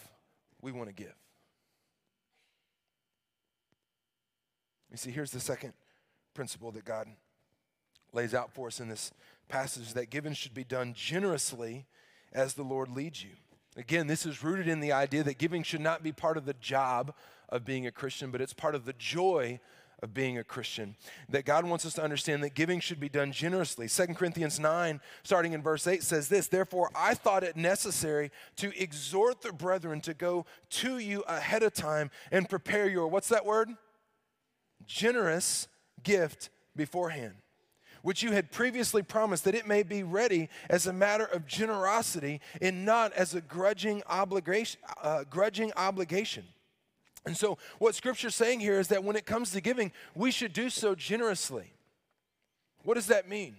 [0.62, 1.14] we want to give?
[4.90, 5.74] You see, here's the second
[6.34, 7.08] principle that God
[8.14, 9.12] lays out for us in this
[9.50, 11.86] passage that giving should be done generously
[12.32, 13.32] as the Lord leads you.
[13.78, 16.54] Again, this is rooted in the idea that giving should not be part of the
[16.56, 17.14] job
[17.50, 19.60] of being a Christian, but it's part of the joy
[20.02, 20.96] of being a Christian.
[21.30, 23.88] That God wants us to understand that giving should be done generously.
[23.88, 28.72] 2 Corinthians 9, starting in verse 8, says this Therefore, I thought it necessary to
[28.82, 33.46] exhort the brethren to go to you ahead of time and prepare your, what's that
[33.46, 33.70] word?
[34.86, 35.68] Generous
[36.04, 37.41] gift beforehand
[38.02, 42.42] which you had previously promised, that it may be ready as a matter of generosity
[42.62, 44.80] and not as a grudging obligation.
[45.02, 46.44] Uh, grudging obligation.
[47.26, 50.54] And so, what Scripture's saying here is that when it comes to giving, we should
[50.54, 51.74] do so generously.
[52.84, 53.56] What does that mean?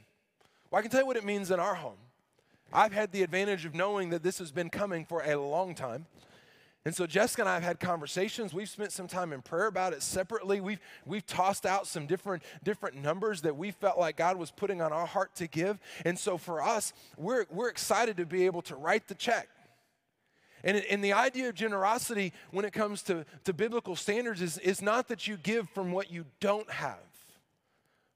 [0.70, 1.98] Well, I can tell you what it means in our home.
[2.72, 6.06] I've had the advantage of knowing that this has been coming for a long time.
[6.84, 8.52] And so Jessica and I have had conversations.
[8.52, 10.60] We've spent some time in prayer about it separately.
[10.60, 14.82] We've, we've tossed out some different, different numbers that we felt like God was putting
[14.82, 15.78] on our heart to give.
[16.04, 19.48] And so for us, we're, we're excited to be able to write the check.
[20.64, 24.82] And, and the idea of generosity when it comes to, to biblical standards is, is
[24.82, 26.98] not that you give from what you don't have.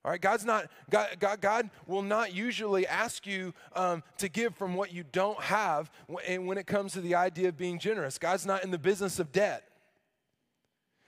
[0.07, 4.55] All right, God's not, God, God, God will not usually ask you um, to give
[4.55, 8.17] from what you don't have when, when it comes to the idea of being generous.
[8.17, 9.65] God's not in the business of debt.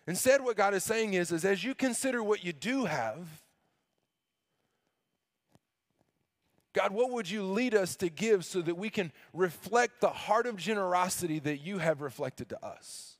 [0.08, 3.28] Instead, what God is saying is, is as you consider what you do have,
[6.72, 10.46] God, what would you lead us to give so that we can reflect the heart
[10.46, 13.17] of generosity that you have reflected to us?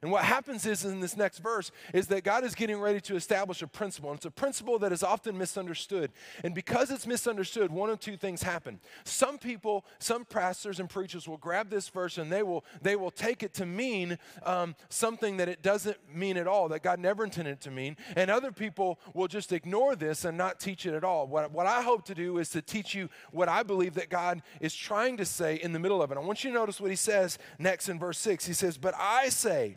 [0.00, 3.16] And what happens is in this next verse is that God is getting ready to
[3.16, 4.10] establish a principle.
[4.10, 6.12] And it's a principle that is often misunderstood.
[6.44, 8.78] And because it's misunderstood, one of two things happen.
[9.02, 13.10] Some people, some pastors and preachers will grab this verse and they will, they will
[13.10, 17.24] take it to mean um, something that it doesn't mean at all, that God never
[17.24, 17.96] intended it to mean.
[18.14, 21.26] And other people will just ignore this and not teach it at all.
[21.26, 24.42] What, what I hope to do is to teach you what I believe that God
[24.60, 26.16] is trying to say in the middle of it.
[26.16, 28.46] I want you to notice what he says next in verse 6.
[28.46, 29.76] He says, But I say,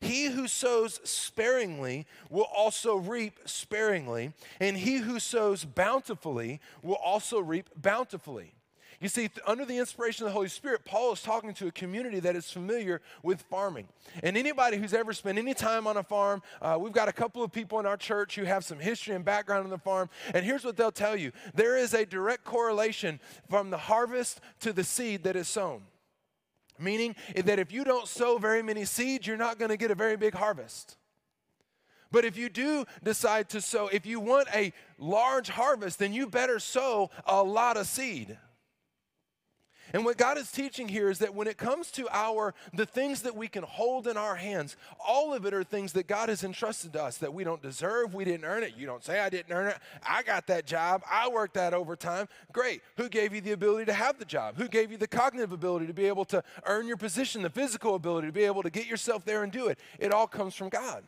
[0.00, 7.40] he who sows sparingly will also reap sparingly, and he who sows bountifully will also
[7.40, 8.54] reap bountifully.
[9.00, 12.18] You see, under the inspiration of the Holy Spirit, Paul is talking to a community
[12.18, 13.86] that is familiar with farming.
[14.24, 17.44] And anybody who's ever spent any time on a farm, uh, we've got a couple
[17.44, 20.10] of people in our church who have some history and background on the farm.
[20.34, 24.72] And here's what they'll tell you there is a direct correlation from the harvest to
[24.72, 25.82] the seed that is sown.
[26.78, 29.94] Meaning that if you don't sow very many seeds, you're not going to get a
[29.94, 30.96] very big harvest.
[32.10, 36.26] But if you do decide to sow, if you want a large harvest, then you
[36.26, 38.38] better sow a lot of seed.
[39.92, 43.22] And what God is teaching here is that when it comes to our the things
[43.22, 46.44] that we can hold in our hands, all of it are things that God has
[46.44, 48.74] entrusted to us that we don't deserve, we didn't earn it.
[48.76, 49.78] You don't say I didn't earn it.
[50.06, 51.02] I got that job.
[51.10, 52.28] I worked that overtime.
[52.52, 52.82] Great.
[52.96, 54.56] Who gave you the ability to have the job?
[54.56, 57.94] Who gave you the cognitive ability to be able to earn your position, the physical
[57.94, 59.78] ability to be able to get yourself there and do it?
[59.98, 61.04] It all comes from God.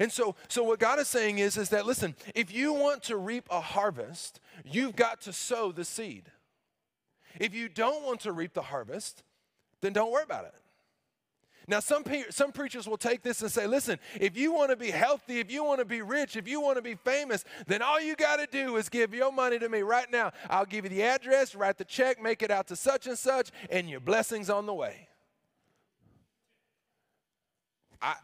[0.00, 3.16] And so, so what God is saying is, is that listen, if you want to
[3.16, 6.30] reap a harvest, you've got to sow the seed.
[7.40, 9.22] If you don't want to reap the harvest,
[9.80, 10.54] then don't worry about it.
[11.68, 14.76] Now, some, pe- some preachers will take this and say, listen, if you want to
[14.76, 17.82] be healthy, if you want to be rich, if you want to be famous, then
[17.82, 20.30] all you got to do is give your money to me right now.
[20.48, 23.50] I'll give you the address, write the check, make it out to such and such,
[23.68, 25.08] and your blessing's on the way.
[28.00, 28.14] I,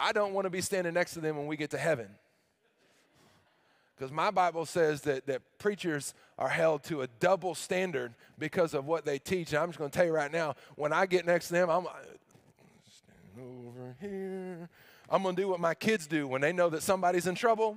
[0.00, 2.08] I don't want to be standing next to them when we get to heaven.
[4.00, 8.86] Because my Bible says that, that preachers are held to a double standard because of
[8.86, 9.52] what they teach.
[9.52, 11.68] And I'm just going to tell you right now, when I get next to them,
[11.68, 14.70] I'm stand over here.
[15.10, 17.76] I'm going to do what my kids do when they know that somebody's in trouble.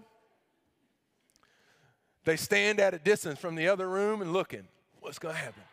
[2.24, 4.64] They stand at a distance from the other room and looking.
[5.02, 5.64] What's going to happen?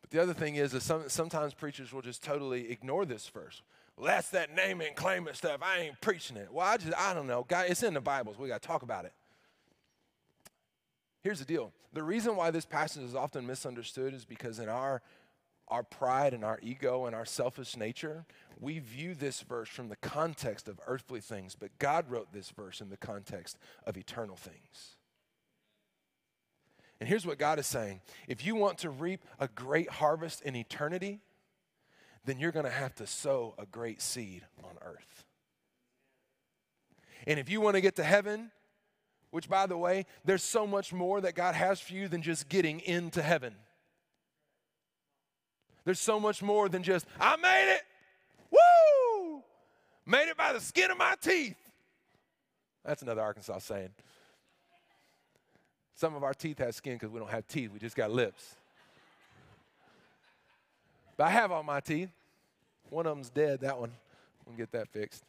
[0.00, 3.60] But the other thing is, is some, sometimes preachers will just totally ignore this verse.
[3.96, 5.60] Well, that's that name and claim it stuff.
[5.62, 6.48] I ain't preaching it.
[6.52, 7.46] Well, I just, I don't know.
[7.48, 8.38] God, it's in the Bibles.
[8.38, 9.12] We got to talk about it.
[11.22, 11.72] Here's the deal.
[11.92, 15.02] The reason why this passage is often misunderstood is because in our
[15.68, 18.24] our pride and our ego and our selfish nature,
[18.60, 22.80] we view this verse from the context of earthly things, but God wrote this verse
[22.80, 24.96] in the context of eternal things.
[27.00, 30.56] And here's what God is saying if you want to reap a great harvest in
[30.56, 31.20] eternity,
[32.26, 35.24] then you're going to have to sow a great seed on earth.
[37.26, 38.50] And if you want to get to heaven,
[39.30, 42.48] which by the way, there's so much more that God has for you than just
[42.48, 43.54] getting into heaven.
[45.84, 47.82] There's so much more than just, I made it.
[48.50, 49.42] Woo!
[50.04, 51.56] Made it by the skin of my teeth.
[52.84, 53.90] That's another Arkansas saying.
[55.94, 58.56] Some of our teeth have skin because we don't have teeth, we just got lips.
[61.16, 62.10] But I have all my teeth.
[62.90, 63.92] One of them's dead, that one.
[64.46, 65.24] We'll get that fixed.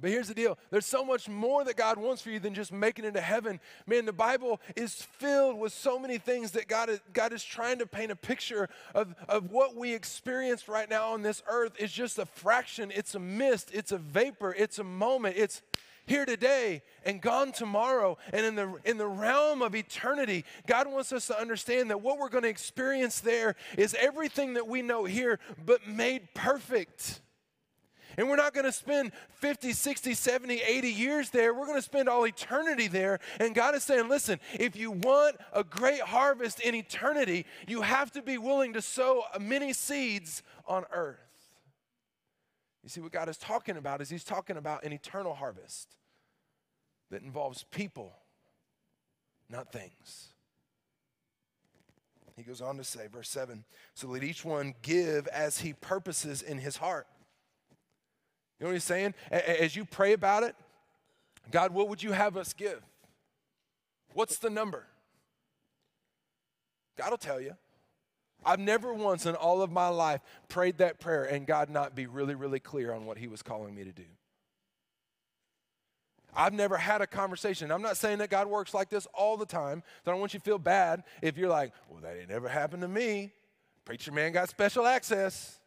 [0.00, 2.72] But here's the deal there's so much more that God wants for you than just
[2.72, 3.60] making it to heaven.
[3.86, 7.78] Man, the Bible is filled with so many things that God is, God is trying
[7.78, 11.92] to paint a picture of, of what we experience right now on this earth is
[11.92, 12.90] just a fraction.
[12.94, 15.62] It's a mist, it's a vapor, it's a moment, it's
[16.06, 18.18] here today and gone tomorrow.
[18.32, 22.18] And in the, in the realm of eternity, God wants us to understand that what
[22.18, 27.20] we're going to experience there is everything that we know here, but made perfect.
[28.16, 31.52] And we're not going to spend 50, 60, 70, 80 years there.
[31.52, 33.18] We're going to spend all eternity there.
[33.40, 38.12] And God is saying, listen, if you want a great harvest in eternity, you have
[38.12, 41.23] to be willing to sow many seeds on earth.
[42.84, 45.96] You see, what God is talking about is He's talking about an eternal harvest
[47.10, 48.12] that involves people,
[49.48, 50.28] not things.
[52.36, 56.42] He goes on to say, verse 7 so let each one give as he purposes
[56.42, 57.06] in his heart.
[58.58, 59.14] You know what he's saying?
[59.30, 60.56] As you pray about it,
[61.50, 62.82] God, what would you have us give?
[64.12, 64.86] What's the number?
[66.96, 67.56] God will tell you.
[68.44, 72.06] I've never once in all of my life prayed that prayer and God not be
[72.06, 74.04] really, really clear on what He was calling me to do.
[76.36, 77.70] I've never had a conversation.
[77.70, 80.34] I'm not saying that God works like this all the time, so I don't want
[80.34, 83.32] you to feel bad if you're like, well, that ain't never happened to me.
[83.84, 85.60] Preacher man got special access.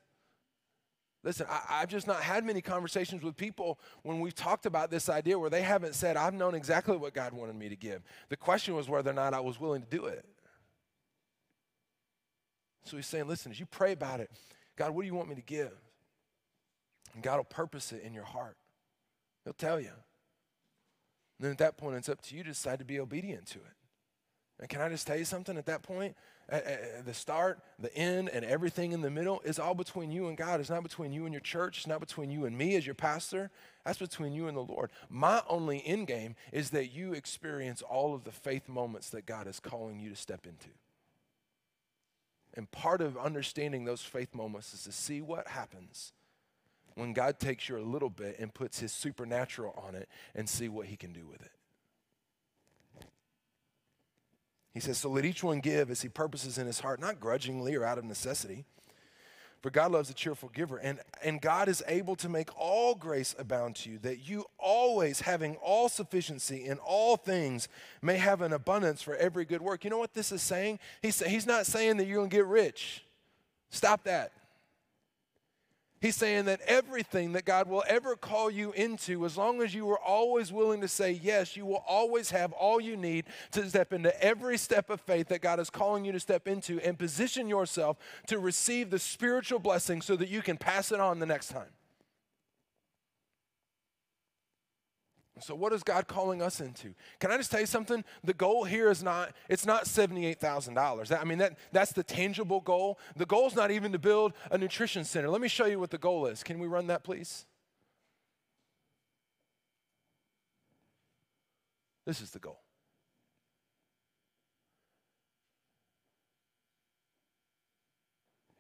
[1.23, 5.09] Listen, I, have just not had many conversations with people when we've talked about this
[5.09, 8.01] idea where they haven't said, I've known exactly what God wanted me to give.
[8.29, 10.25] The question was whether or not I was willing to do it.
[12.87, 14.31] So he's saying, listen, as you pray about it,
[14.77, 15.73] God, what do you want me to give?
[17.13, 18.57] And God will purpose it in your heart.
[19.43, 19.87] He'll tell you.
[19.87, 23.59] And then at that point, it's up to you to decide to be obedient to
[23.59, 23.73] it.
[24.59, 25.57] And can I just tell you something?
[25.57, 26.15] At that point,
[26.49, 30.59] the start, the end, and everything in the middle is all between you and God.
[30.59, 31.77] It's not between you and your church.
[31.77, 33.51] It's not between you and me as your pastor.
[33.85, 34.89] That's between you and the Lord.
[35.09, 39.45] My only end game is that you experience all of the faith moments that God
[39.45, 40.69] is calling you to step into.
[42.57, 46.11] And part of understanding those faith moments is to see what happens
[46.95, 50.87] when God takes your little bit and puts his supernatural on it and see what
[50.87, 51.51] he can do with it.
[54.73, 57.75] He says, So let each one give as he purposes in his heart, not grudgingly
[57.75, 58.65] or out of necessity.
[59.61, 60.77] For God loves a cheerful giver.
[60.77, 65.21] And, and God is able to make all grace abound to you, that you always,
[65.21, 67.67] having all sufficiency in all things,
[68.01, 69.83] may have an abundance for every good work.
[69.83, 70.79] You know what this is saying?
[71.01, 73.03] He's, he's not saying that you're going to get rich.
[73.69, 74.31] Stop that.
[75.99, 79.89] He's saying that everything that God will ever call you into, as long as you
[79.89, 83.91] are always willing to say yes, you will always have all you need to step
[83.91, 87.49] into every step of faith that God is calling you to step into and position
[87.49, 91.47] yourself to receive the spiritual blessing so that you can pass it on the next
[91.47, 91.69] time.
[95.39, 96.93] So what is God calling us into?
[97.19, 98.03] Can I just tell you something?
[98.23, 101.19] The goal here is not it's not $78,000.
[101.19, 102.99] I mean that that's the tangible goal.
[103.15, 105.29] The goal is not even to build a nutrition center.
[105.29, 106.43] Let me show you what the goal is.
[106.43, 107.45] Can we run that please?
[112.05, 112.61] This is the goal.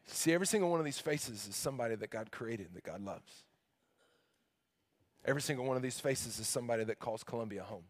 [0.07, 3.46] See, every single one of these faces is somebody that God created, that God loves.
[5.27, 7.83] Every single one of these faces is somebody that calls Colombia home.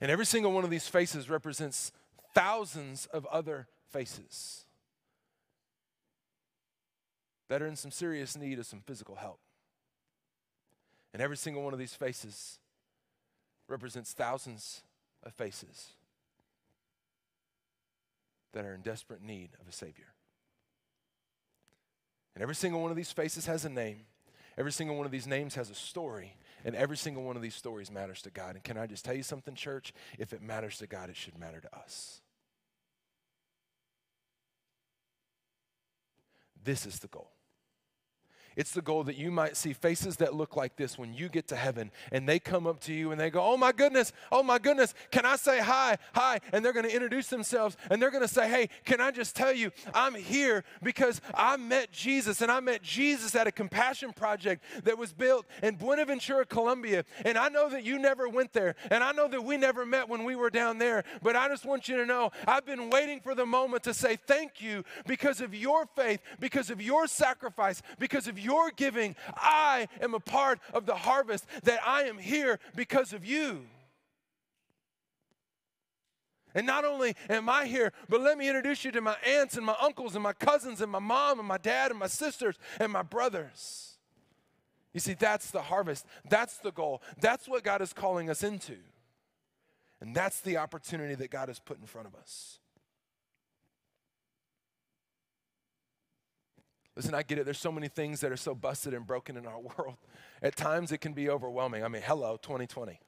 [0.00, 1.92] And every single one of these faces represents
[2.34, 4.64] thousands of other faces
[7.48, 9.38] that are in some serious need of some physical help.
[11.12, 12.58] And every single one of these faces
[13.68, 14.82] represents thousands
[15.22, 15.90] of faces
[18.54, 20.14] that are in desperate need of a Savior.
[22.34, 24.06] And every single one of these faces has a name.
[24.56, 27.54] Every single one of these names has a story, and every single one of these
[27.54, 28.54] stories matters to God.
[28.54, 29.92] And can I just tell you something, church?
[30.18, 32.20] If it matters to God, it should matter to us.
[36.64, 37.30] This is the goal.
[38.56, 41.48] It's the goal that you might see faces that look like this when you get
[41.48, 44.42] to heaven and they come up to you and they go, Oh my goodness, oh
[44.42, 45.98] my goodness, can I say hi?
[46.14, 46.40] Hi.
[46.52, 49.34] And they're going to introduce themselves and they're going to say, Hey, can I just
[49.34, 54.12] tell you, I'm here because I met Jesus and I met Jesus at a compassion
[54.12, 57.04] project that was built in Buenaventura, Colombia.
[57.24, 60.08] And I know that you never went there and I know that we never met
[60.08, 63.20] when we were down there, but I just want you to know I've been waiting
[63.20, 67.82] for the moment to say thank you because of your faith, because of your sacrifice,
[67.98, 72.58] because of your giving, I am a part of the harvest, that I am here
[72.74, 73.66] because of you.
[76.54, 79.64] And not only am I here, but let me introduce you to my aunts and
[79.64, 82.92] my uncles and my cousins and my mom and my dad and my sisters and
[82.92, 83.96] my brothers.
[84.92, 86.04] You see, that's the harvest.
[86.28, 87.02] That's the goal.
[87.20, 88.76] That's what God is calling us into.
[90.00, 92.58] And that's the opportunity that God has put in front of us.
[96.96, 97.44] Listen, I get it.
[97.44, 99.96] There's so many things that are so busted and broken in our world.
[100.42, 101.84] At times it can be overwhelming.
[101.84, 103.00] I mean, hello, 2020.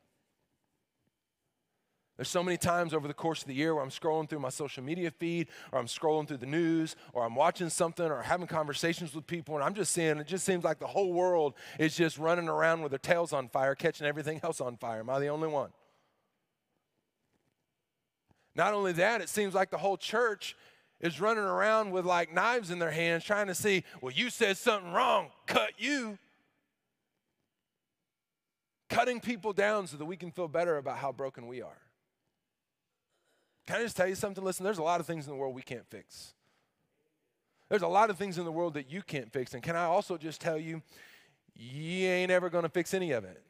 [2.16, 4.48] There's so many times over the course of the year where I'm scrolling through my
[4.48, 8.46] social media feed, or I'm scrolling through the news, or I'm watching something, or having
[8.46, 11.96] conversations with people, and I'm just seeing it just seems like the whole world is
[11.96, 15.00] just running around with their tails on fire, catching everything else on fire.
[15.00, 15.70] Am I the only one?
[18.54, 20.56] Not only that, it seems like the whole church
[21.04, 24.56] is running around with like knives in their hands trying to see, well, you said
[24.56, 26.18] something wrong, cut you.
[28.88, 31.76] Cutting people down so that we can feel better about how broken we are.
[33.66, 34.42] Can I just tell you something?
[34.42, 36.32] Listen, there's a lot of things in the world we can't fix.
[37.68, 39.52] There's a lot of things in the world that you can't fix.
[39.52, 40.80] And can I also just tell you,
[41.54, 43.42] you ain't ever going to fix any of it.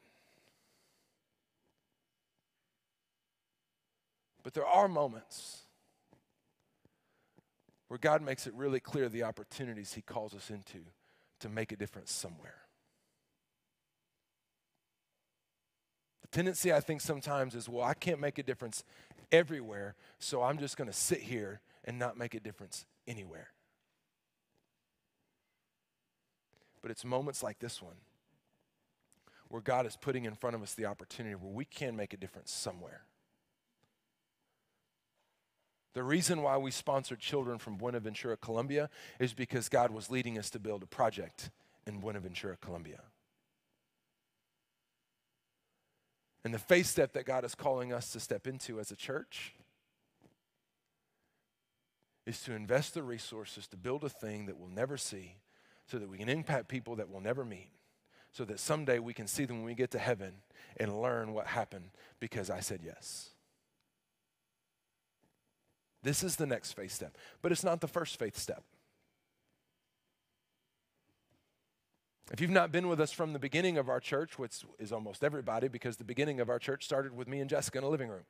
[4.43, 5.64] But there are moments
[7.87, 10.79] where God makes it really clear the opportunities He calls us into
[11.39, 12.55] to make a difference somewhere.
[16.21, 18.83] The tendency, I think, sometimes is well, I can't make a difference
[19.31, 23.49] everywhere, so I'm just going to sit here and not make a difference anywhere.
[26.81, 27.95] But it's moments like this one
[29.49, 32.17] where God is putting in front of us the opportunity where we can make a
[32.17, 33.03] difference somewhere.
[35.95, 40.49] The reason why we sponsored children from Buenaventura, Colombia is because God was leading us
[40.49, 41.49] to build a project
[41.87, 43.01] in Buenaventura, Colombia.
[46.43, 49.55] And the faith step that God is calling us to step into as a church
[52.27, 55.37] is to invest the resources to build a thing that we'll never see
[55.87, 57.69] so that we can impact people that we'll never meet,
[58.33, 60.33] so that someday we can see them when we get to heaven
[60.75, 63.34] and learn what happened because I said yes.
[66.05, 68.63] This is the next faith step, but it's not the first faith step.
[72.31, 75.23] If you've not been with us from the beginning of our church, which is almost
[75.23, 78.09] everybody, because the beginning of our church started with me and Jessica in a living
[78.09, 78.21] room.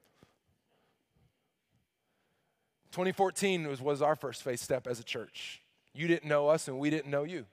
[2.94, 5.62] 2014 was, was our first faith step as a church.
[5.94, 7.46] You didn't know us, and we didn't know you.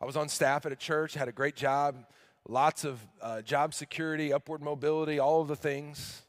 [0.00, 2.04] I was on staff at a church, had a great job,
[2.48, 6.22] lots of uh, job security, upward mobility, all of the things.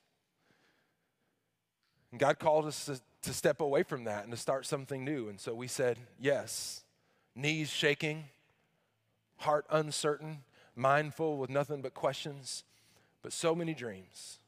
[2.12, 5.30] And God called us to, to step away from that and to start something new.
[5.30, 6.84] And so we said, yes
[7.40, 8.26] knees shaking,
[9.38, 10.40] heart uncertain,
[10.76, 12.64] mindful with nothing but questions,
[13.22, 14.40] but so many dreams.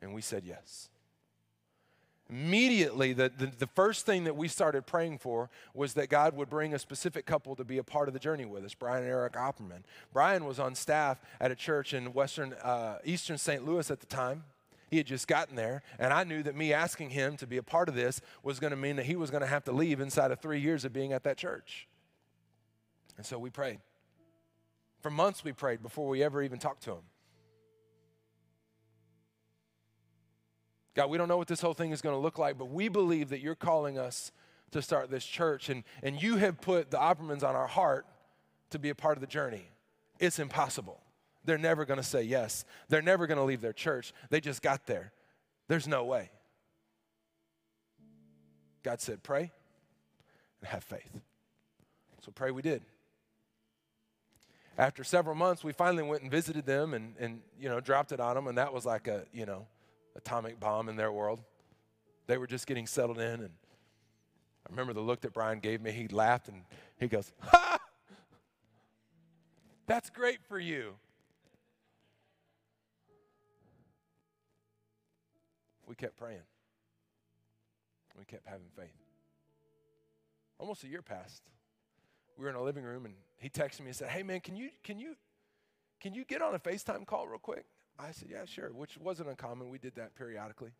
[0.00, 0.88] And we said yes.
[2.30, 6.48] Immediately, the, the, the, first thing that we started praying for was that God would
[6.48, 9.12] bring a specific couple to be a part of the journey with us, Brian and
[9.12, 9.82] Erica Opperman.
[10.10, 13.64] Brian was on staff at a church in Western, uh, Eastern St.
[13.66, 14.44] Louis at the time.
[14.94, 17.64] He had just gotten there, and I knew that me asking him to be a
[17.64, 19.98] part of this was going to mean that he was going to have to leave
[19.98, 21.88] inside of three years of being at that church.
[23.16, 23.80] And so we prayed.
[25.00, 27.02] For months we prayed before we ever even talked to him.
[30.94, 32.86] God, we don't know what this whole thing is going to look like, but we
[32.86, 34.30] believe that you're calling us
[34.70, 38.06] to start this church, and, and you have put the Oppermans on our heart
[38.70, 39.72] to be a part of the journey.
[40.20, 41.00] It's impossible.
[41.44, 42.64] They're never going to say yes.
[42.88, 44.12] They're never going to leave their church.
[44.30, 45.12] They just got there.
[45.68, 46.30] There's no way.
[48.82, 49.50] God said, pray
[50.60, 51.20] and have faith.
[52.24, 52.82] So pray we did.
[54.76, 58.20] After several months, we finally went and visited them and, and you know, dropped it
[58.20, 59.66] on them, and that was like a, you know,
[60.16, 61.40] atomic bomb in their world.
[62.26, 63.50] They were just getting settled in, and
[64.66, 65.92] I remember the look that Brian gave me.
[65.92, 66.62] He laughed and
[66.98, 67.78] he goes, Ha!
[69.86, 70.94] That's great for you.
[75.86, 76.42] We kept praying.
[78.18, 78.94] We kept having faith.
[80.58, 81.42] Almost a year passed.
[82.38, 84.56] We were in a living room and he texted me and said, Hey man, can
[84.56, 85.14] you can you
[86.00, 87.64] can you get on a FaceTime call real quick?
[87.98, 89.68] I said, Yeah, sure, which wasn't uncommon.
[89.68, 90.72] We did that periodically.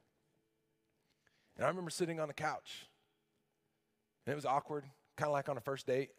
[1.57, 2.87] And I remember sitting on the couch.
[4.27, 4.85] And it was awkward,
[5.17, 6.11] kind of like on a first date.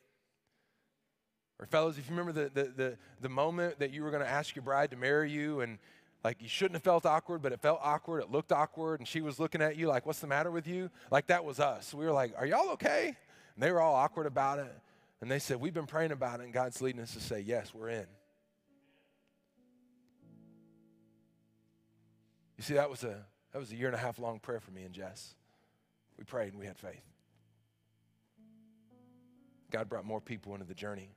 [1.60, 4.30] Or fellows, if you remember the, the, the, the moment that you were going to
[4.30, 5.80] ask your bride to marry you and
[6.26, 8.24] like you shouldn't have felt awkward, but it felt awkward.
[8.24, 9.00] It looked awkward.
[9.00, 10.90] And she was looking at you like, what's the matter with you?
[11.12, 11.94] Like that was us.
[11.94, 13.10] We were like, are y'all okay?
[13.10, 14.76] And they were all awkward about it.
[15.22, 17.76] And they said, we've been praying about it, and God's leading us to say, yes,
[17.76, 18.08] we're in.
[22.58, 23.24] You see, that was a
[23.54, 25.36] that was a year and a half long prayer for me and Jess.
[26.18, 27.06] We prayed and we had faith.
[29.70, 31.10] God brought more people into the journey.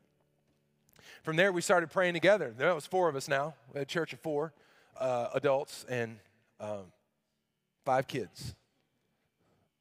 [1.23, 2.53] From there, we started praying together.
[2.55, 3.55] There was four of us now.
[3.75, 4.53] A church of four
[4.99, 6.19] uh, adults and
[6.61, 6.93] um,
[7.85, 8.55] five kids.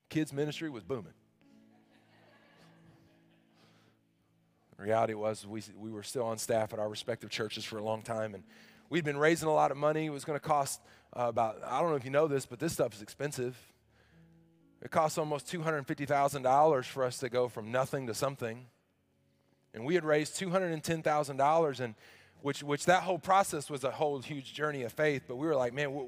[0.10, 1.14] Kids' ministry was booming.
[4.78, 8.04] Reality was we, we were still on staff at our respective churches for a long
[8.04, 8.44] time, and
[8.90, 10.06] we'd been raising a lot of money.
[10.06, 10.82] It was going to cost
[11.14, 13.58] uh, about, I don't know if you know this, but this stuff is expensive.
[14.84, 18.68] It costs almost $250,000 for us to go from nothing to something.
[19.74, 21.96] And we had raised $210,000, and
[22.42, 25.24] which, which that whole process was a whole huge journey of faith.
[25.28, 26.06] But we were like, man, we,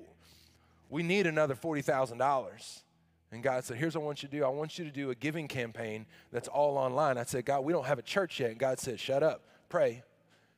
[0.89, 2.81] we need another $40,000.
[3.31, 4.43] And God said, here's what I want you to do.
[4.43, 7.17] I want you to do a giving campaign that's all online.
[7.17, 8.51] I said, God, we don't have a church yet.
[8.51, 10.03] And God said, shut up, pray,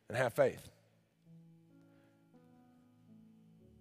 [0.08, 0.68] and have faith.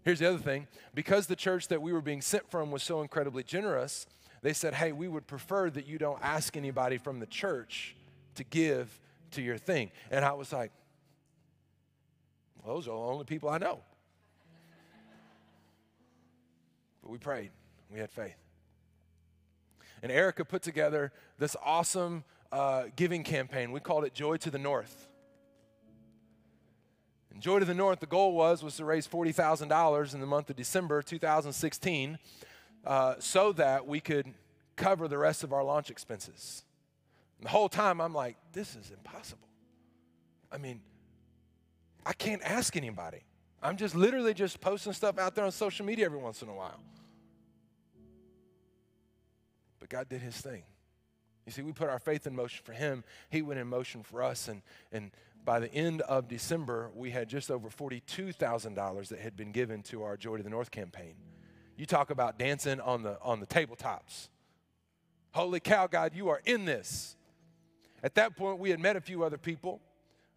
[0.03, 3.01] Here's the other thing because the church that we were being sent from was so
[3.01, 4.07] incredibly generous,
[4.41, 7.95] they said, Hey, we would prefer that you don't ask anybody from the church
[8.35, 8.99] to give
[9.31, 9.91] to your thing.
[10.09, 10.71] And I was like,
[12.65, 13.79] those are the only people I know.
[17.01, 17.51] But we prayed,
[17.91, 18.35] we had faith.
[20.03, 23.71] And Erica put together this awesome uh, giving campaign.
[23.71, 25.07] We called it Joy to the North.
[27.31, 30.19] And Joy to the North, the goal was was to raise forty thousand dollars in
[30.19, 32.19] the month of December 2016,
[32.85, 34.33] uh, so that we could
[34.75, 36.63] cover the rest of our launch expenses.
[37.37, 39.47] And the whole time, I'm like, this is impossible.
[40.51, 40.81] I mean,
[42.05, 43.23] I can't ask anybody.
[43.61, 46.53] I'm just literally just posting stuff out there on social media every once in a
[46.53, 46.79] while.
[49.79, 50.63] But God did his thing.
[51.45, 53.03] You see, we put our faith in motion for him.
[53.29, 54.47] He went in motion for us.
[54.47, 55.11] And, and
[55.43, 60.03] by the end of December, we had just over $42,000 that had been given to
[60.03, 61.15] our Joy to the North campaign.
[61.77, 64.29] You talk about dancing on the, on the tabletops.
[65.31, 67.15] Holy cow, God, you are in this.
[68.03, 69.81] At that point, we had met a few other people.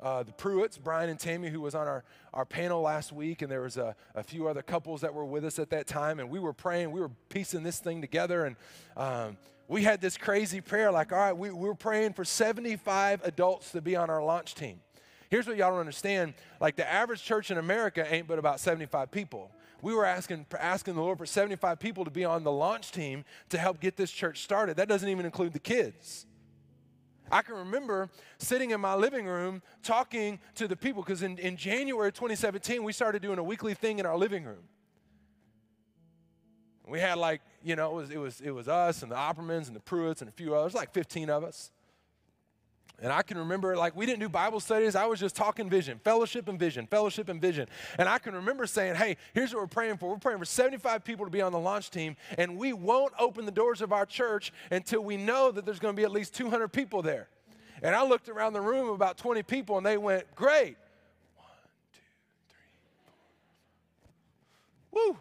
[0.04, 3.50] Uh, the Pruitts, Brian and Tammy, who was on our, our panel last week, and
[3.50, 6.28] there was a, a, few other couples that were with us at that time, and
[6.28, 8.56] we were praying, we were piecing this thing together, and
[8.98, 13.24] um, we had this crazy prayer like, all right, we, we were praying for 75
[13.24, 14.78] adults to be on our launch team.
[15.30, 19.10] Here's what y'all don't understand like, the average church in America ain't but about 75
[19.10, 19.50] people
[19.84, 23.24] we were asking, asking the Lord for 75 people to be on the launch team
[23.50, 24.78] to help get this church started.
[24.78, 26.26] That doesn't even include the kids.
[27.30, 31.56] I can remember sitting in my living room talking to the people because in, in
[31.56, 34.64] January 2017, we started doing a weekly thing in our living room.
[36.86, 39.68] We had like, you know, it was, it was, it was us and the Oppermans
[39.68, 41.70] and the Pruitts and a few others, like 15 of us.
[43.02, 44.94] And I can remember, like, we didn't do Bible studies.
[44.94, 47.68] I was just talking vision, fellowship and vision, fellowship and vision.
[47.98, 50.10] And I can remember saying, hey, here's what we're praying for.
[50.10, 53.46] We're praying for 75 people to be on the launch team, and we won't open
[53.46, 56.34] the doors of our church until we know that there's going to be at least
[56.34, 57.28] 200 people there.
[57.82, 60.76] And I looked around the room, about 20 people, and they went, great.
[61.36, 61.46] One,
[61.92, 62.00] two,
[62.48, 62.70] three,
[64.92, 65.14] four.
[65.14, 65.18] Woo.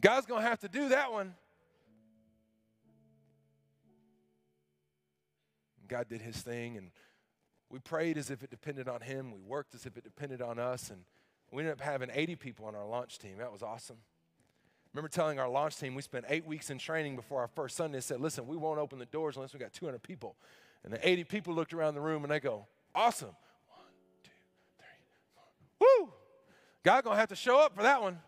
[0.00, 1.34] God's going to have to do that one.
[5.92, 6.90] God did his thing, and
[7.68, 9.30] we prayed as if it depended on him.
[9.30, 11.04] We worked as if it depended on us, and
[11.50, 13.36] we ended up having 80 people on our launch team.
[13.36, 13.98] That was awesome.
[14.94, 17.98] remember telling our launch team we spent eight weeks in training before our first Sunday
[17.98, 20.34] and said, listen, we won't open the doors unless we got 200 people.
[20.82, 23.36] And the 80 people looked around the room and they go, awesome.
[23.68, 23.86] One,
[24.22, 24.30] two,
[24.78, 24.86] three,
[25.78, 26.06] four.
[26.06, 26.12] Woo!
[26.82, 28.18] God gonna have to show up for that one.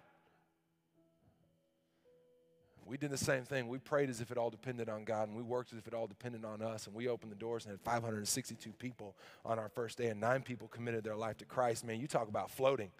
[2.87, 3.69] We did the same thing.
[3.69, 5.95] We prayed as if it all depended on God, and we worked as if it
[5.95, 6.87] all depended on us.
[6.87, 9.15] And we opened the doors and had 562 people
[9.45, 11.85] on our first day, and nine people committed their life to Christ.
[11.85, 12.91] Man, you talk about floating.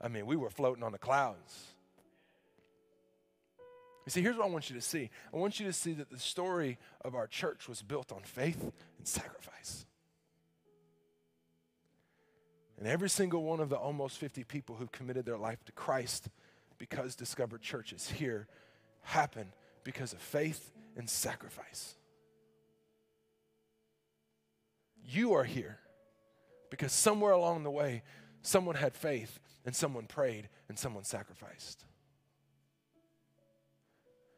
[0.00, 1.72] I mean, we were floating on the clouds.
[4.04, 6.10] You see, here's what I want you to see I want you to see that
[6.10, 9.86] the story of our church was built on faith and sacrifice.
[12.78, 16.28] And every single one of the almost 50 people who committed their life to Christ
[16.78, 18.48] because Discover Church is here
[19.02, 19.52] happen
[19.84, 21.94] because of faith and sacrifice.
[25.04, 25.78] You are here
[26.70, 28.02] because somewhere along the way,
[28.42, 31.84] someone had faith and someone prayed and someone sacrificed.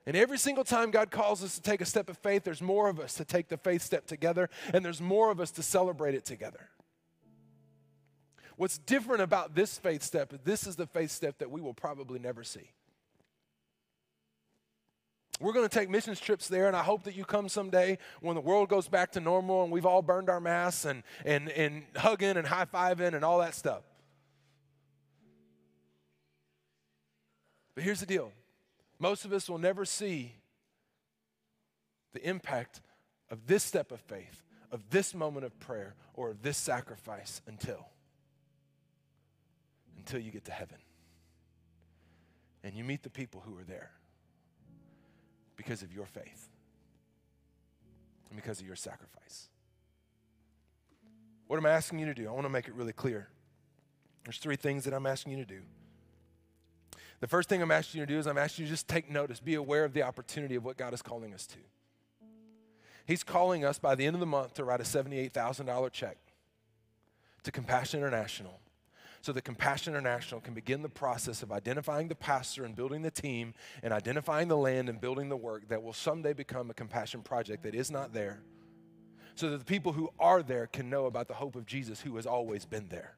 [0.07, 2.91] And every single time God calls us to take a step of faith, there's more
[2.91, 6.15] of us to take the faith step together, and there's more of us to celebrate
[6.15, 6.69] it together.
[8.57, 12.19] What's different about this faith step this is the faith step that we will probably
[12.19, 12.71] never see.
[15.45, 18.35] We're going to take missions trips there, and I hope that you come someday when
[18.35, 21.83] the world goes back to normal and we've all burned our masks and, and, and
[21.95, 23.83] hugging and high fiving and all that stuff.
[27.75, 28.33] But here's the deal.
[28.99, 30.33] Most of us will never see
[32.15, 32.81] the impact
[33.29, 34.43] of this step of faith,
[34.73, 37.87] of this moment of prayer, or of this sacrifice until
[39.99, 40.79] until you get to heaven.
[42.63, 43.91] And you meet the people who are there
[45.57, 46.49] because of your faith
[48.29, 49.49] and because of your sacrifice.
[51.47, 52.29] What am I asking you to do?
[52.29, 53.29] I want to make it really clear.
[54.25, 55.61] There's three things that I'm asking you to do.
[57.21, 59.11] The first thing I'm asking you to do is I'm asking you to just take
[59.11, 61.59] notice, be aware of the opportunity of what God is calling us to.
[63.07, 66.17] He's calling us by the end of the month to write a $78,000 check
[67.43, 68.61] to Compassion International
[69.25, 73.11] so that Compassion International can begin the process of identifying the pastor and building the
[73.11, 77.23] team and identifying the land and building the work that will someday become a compassion
[77.23, 78.43] project that is not there,
[79.35, 82.15] so that the people who are there can know about the hope of Jesus who
[82.17, 83.17] has always been there.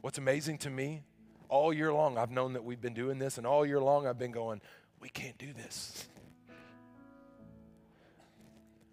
[0.00, 1.02] What's amazing to me,
[1.50, 4.18] all year long, I've known that we've been doing this, and all year long, I've
[4.18, 4.62] been going,
[5.00, 6.08] we can't do this.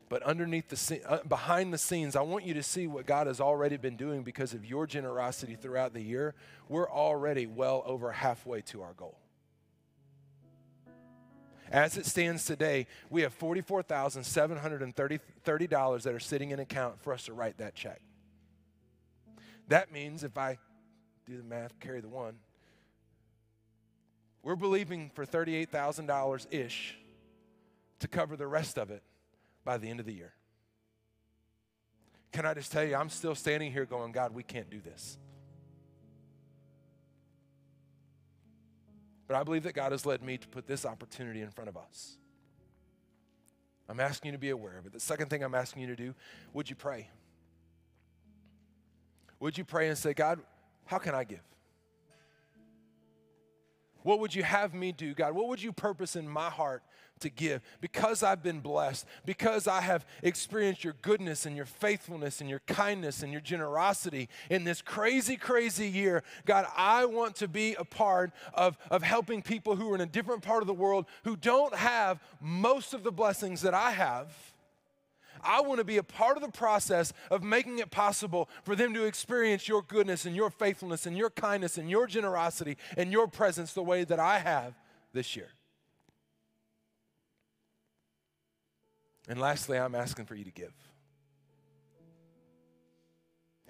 [0.07, 3.41] But underneath the uh, behind the scenes, I want you to see what God has
[3.41, 6.35] already been doing because of your generosity throughout the year.
[6.69, 9.17] We're already well over halfway to our goal.
[11.71, 17.33] As it stands today, we have $44,730 that are sitting in account for us to
[17.33, 17.99] write that check.
[19.69, 20.59] That means if I
[21.25, 22.35] do the math, carry the one,
[24.43, 26.95] we're believing for $38,000 ish
[27.97, 29.01] to cover the rest of it
[29.65, 30.33] by the end of the year.
[32.31, 35.17] Can I just tell you, I'm still standing here going, God, we can't do this.
[39.27, 41.77] But I believe that God has led me to put this opportunity in front of
[41.77, 42.17] us.
[43.89, 44.93] I'm asking you to be aware of it.
[44.93, 46.13] The second thing I'm asking you to do,
[46.53, 47.09] would you pray?
[49.39, 50.39] Would you pray and say, God,
[50.85, 51.41] how can I give?
[54.03, 55.33] What would you have me do, God?
[55.33, 56.83] What would you purpose in my heart
[57.19, 57.61] to give?
[57.81, 62.61] Because I've been blessed, because I have experienced your goodness and your faithfulness and your
[62.67, 67.85] kindness and your generosity in this crazy, crazy year, God, I want to be a
[67.85, 71.35] part of, of helping people who are in a different part of the world who
[71.35, 74.33] don't have most of the blessings that I have
[75.45, 78.93] I want to be a part of the process of making it possible for them
[78.93, 83.27] to experience your goodness and your faithfulness and your kindness and your generosity and your
[83.27, 84.73] presence the way that I have
[85.13, 85.49] this year.
[89.27, 90.73] And lastly, I'm asking for you to give.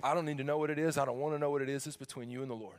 [0.03, 0.97] I don't need to know what it is.
[0.97, 1.87] I don't want to know what it is.
[1.87, 2.77] It's between you and the Lord.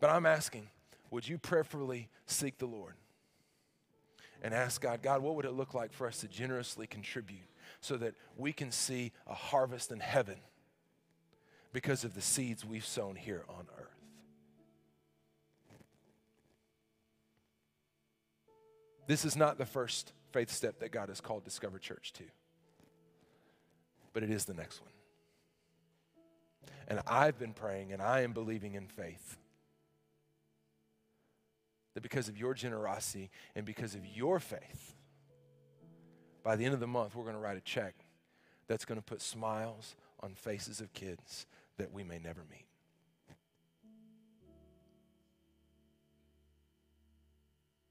[0.00, 0.68] But I'm asking,
[1.10, 2.94] would you prayerfully seek the Lord?
[4.42, 7.48] and ask God, God, what would it look like for us to generously contribute
[7.80, 10.36] so that we can see a harvest in heaven
[11.72, 13.97] because of the seeds we've sown here on earth?
[19.08, 22.24] This is not the first faith step that God has called Discover Church to,
[24.12, 24.90] but it is the next one.
[26.86, 29.38] And I've been praying and I am believing in faith
[31.94, 34.94] that because of your generosity and because of your faith,
[36.44, 37.94] by the end of the month, we're going to write a check
[38.68, 41.46] that's going to put smiles on faces of kids
[41.78, 42.67] that we may never meet.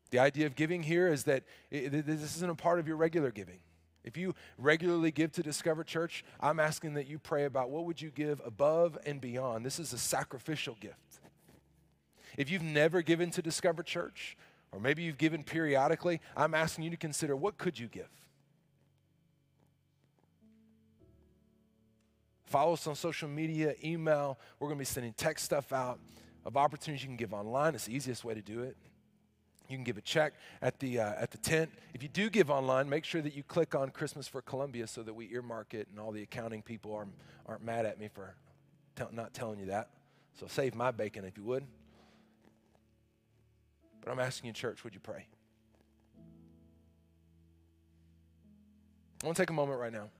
[0.09, 3.59] The idea of giving here is that this isn't a part of your regular giving.
[4.03, 8.01] If you regularly give to Discover Church, I'm asking that you pray about what would
[8.01, 9.65] you give above and beyond.
[9.65, 11.19] This is a sacrificial gift.
[12.37, 14.37] If you've never given to Discover Church,
[14.71, 18.07] or maybe you've given periodically, I'm asking you to consider what could you give?
[22.45, 24.39] Follow us on social media, email.
[24.57, 25.99] We're going to be sending text stuff out
[26.45, 27.75] of opportunities you can give online.
[27.75, 28.77] It's the easiest way to do it.
[29.69, 31.71] You can give a check at the, uh, at the tent.
[31.93, 35.03] If you do give online, make sure that you click on Christmas for Colombia so
[35.03, 37.13] that we earmark it and all the accounting people aren't,
[37.45, 38.35] aren't mad at me for
[39.11, 39.89] not telling you that.
[40.39, 41.65] So save my bacon if you would.
[44.01, 45.25] But I'm asking you, church, would you pray?
[49.21, 50.09] I want to take a moment right now.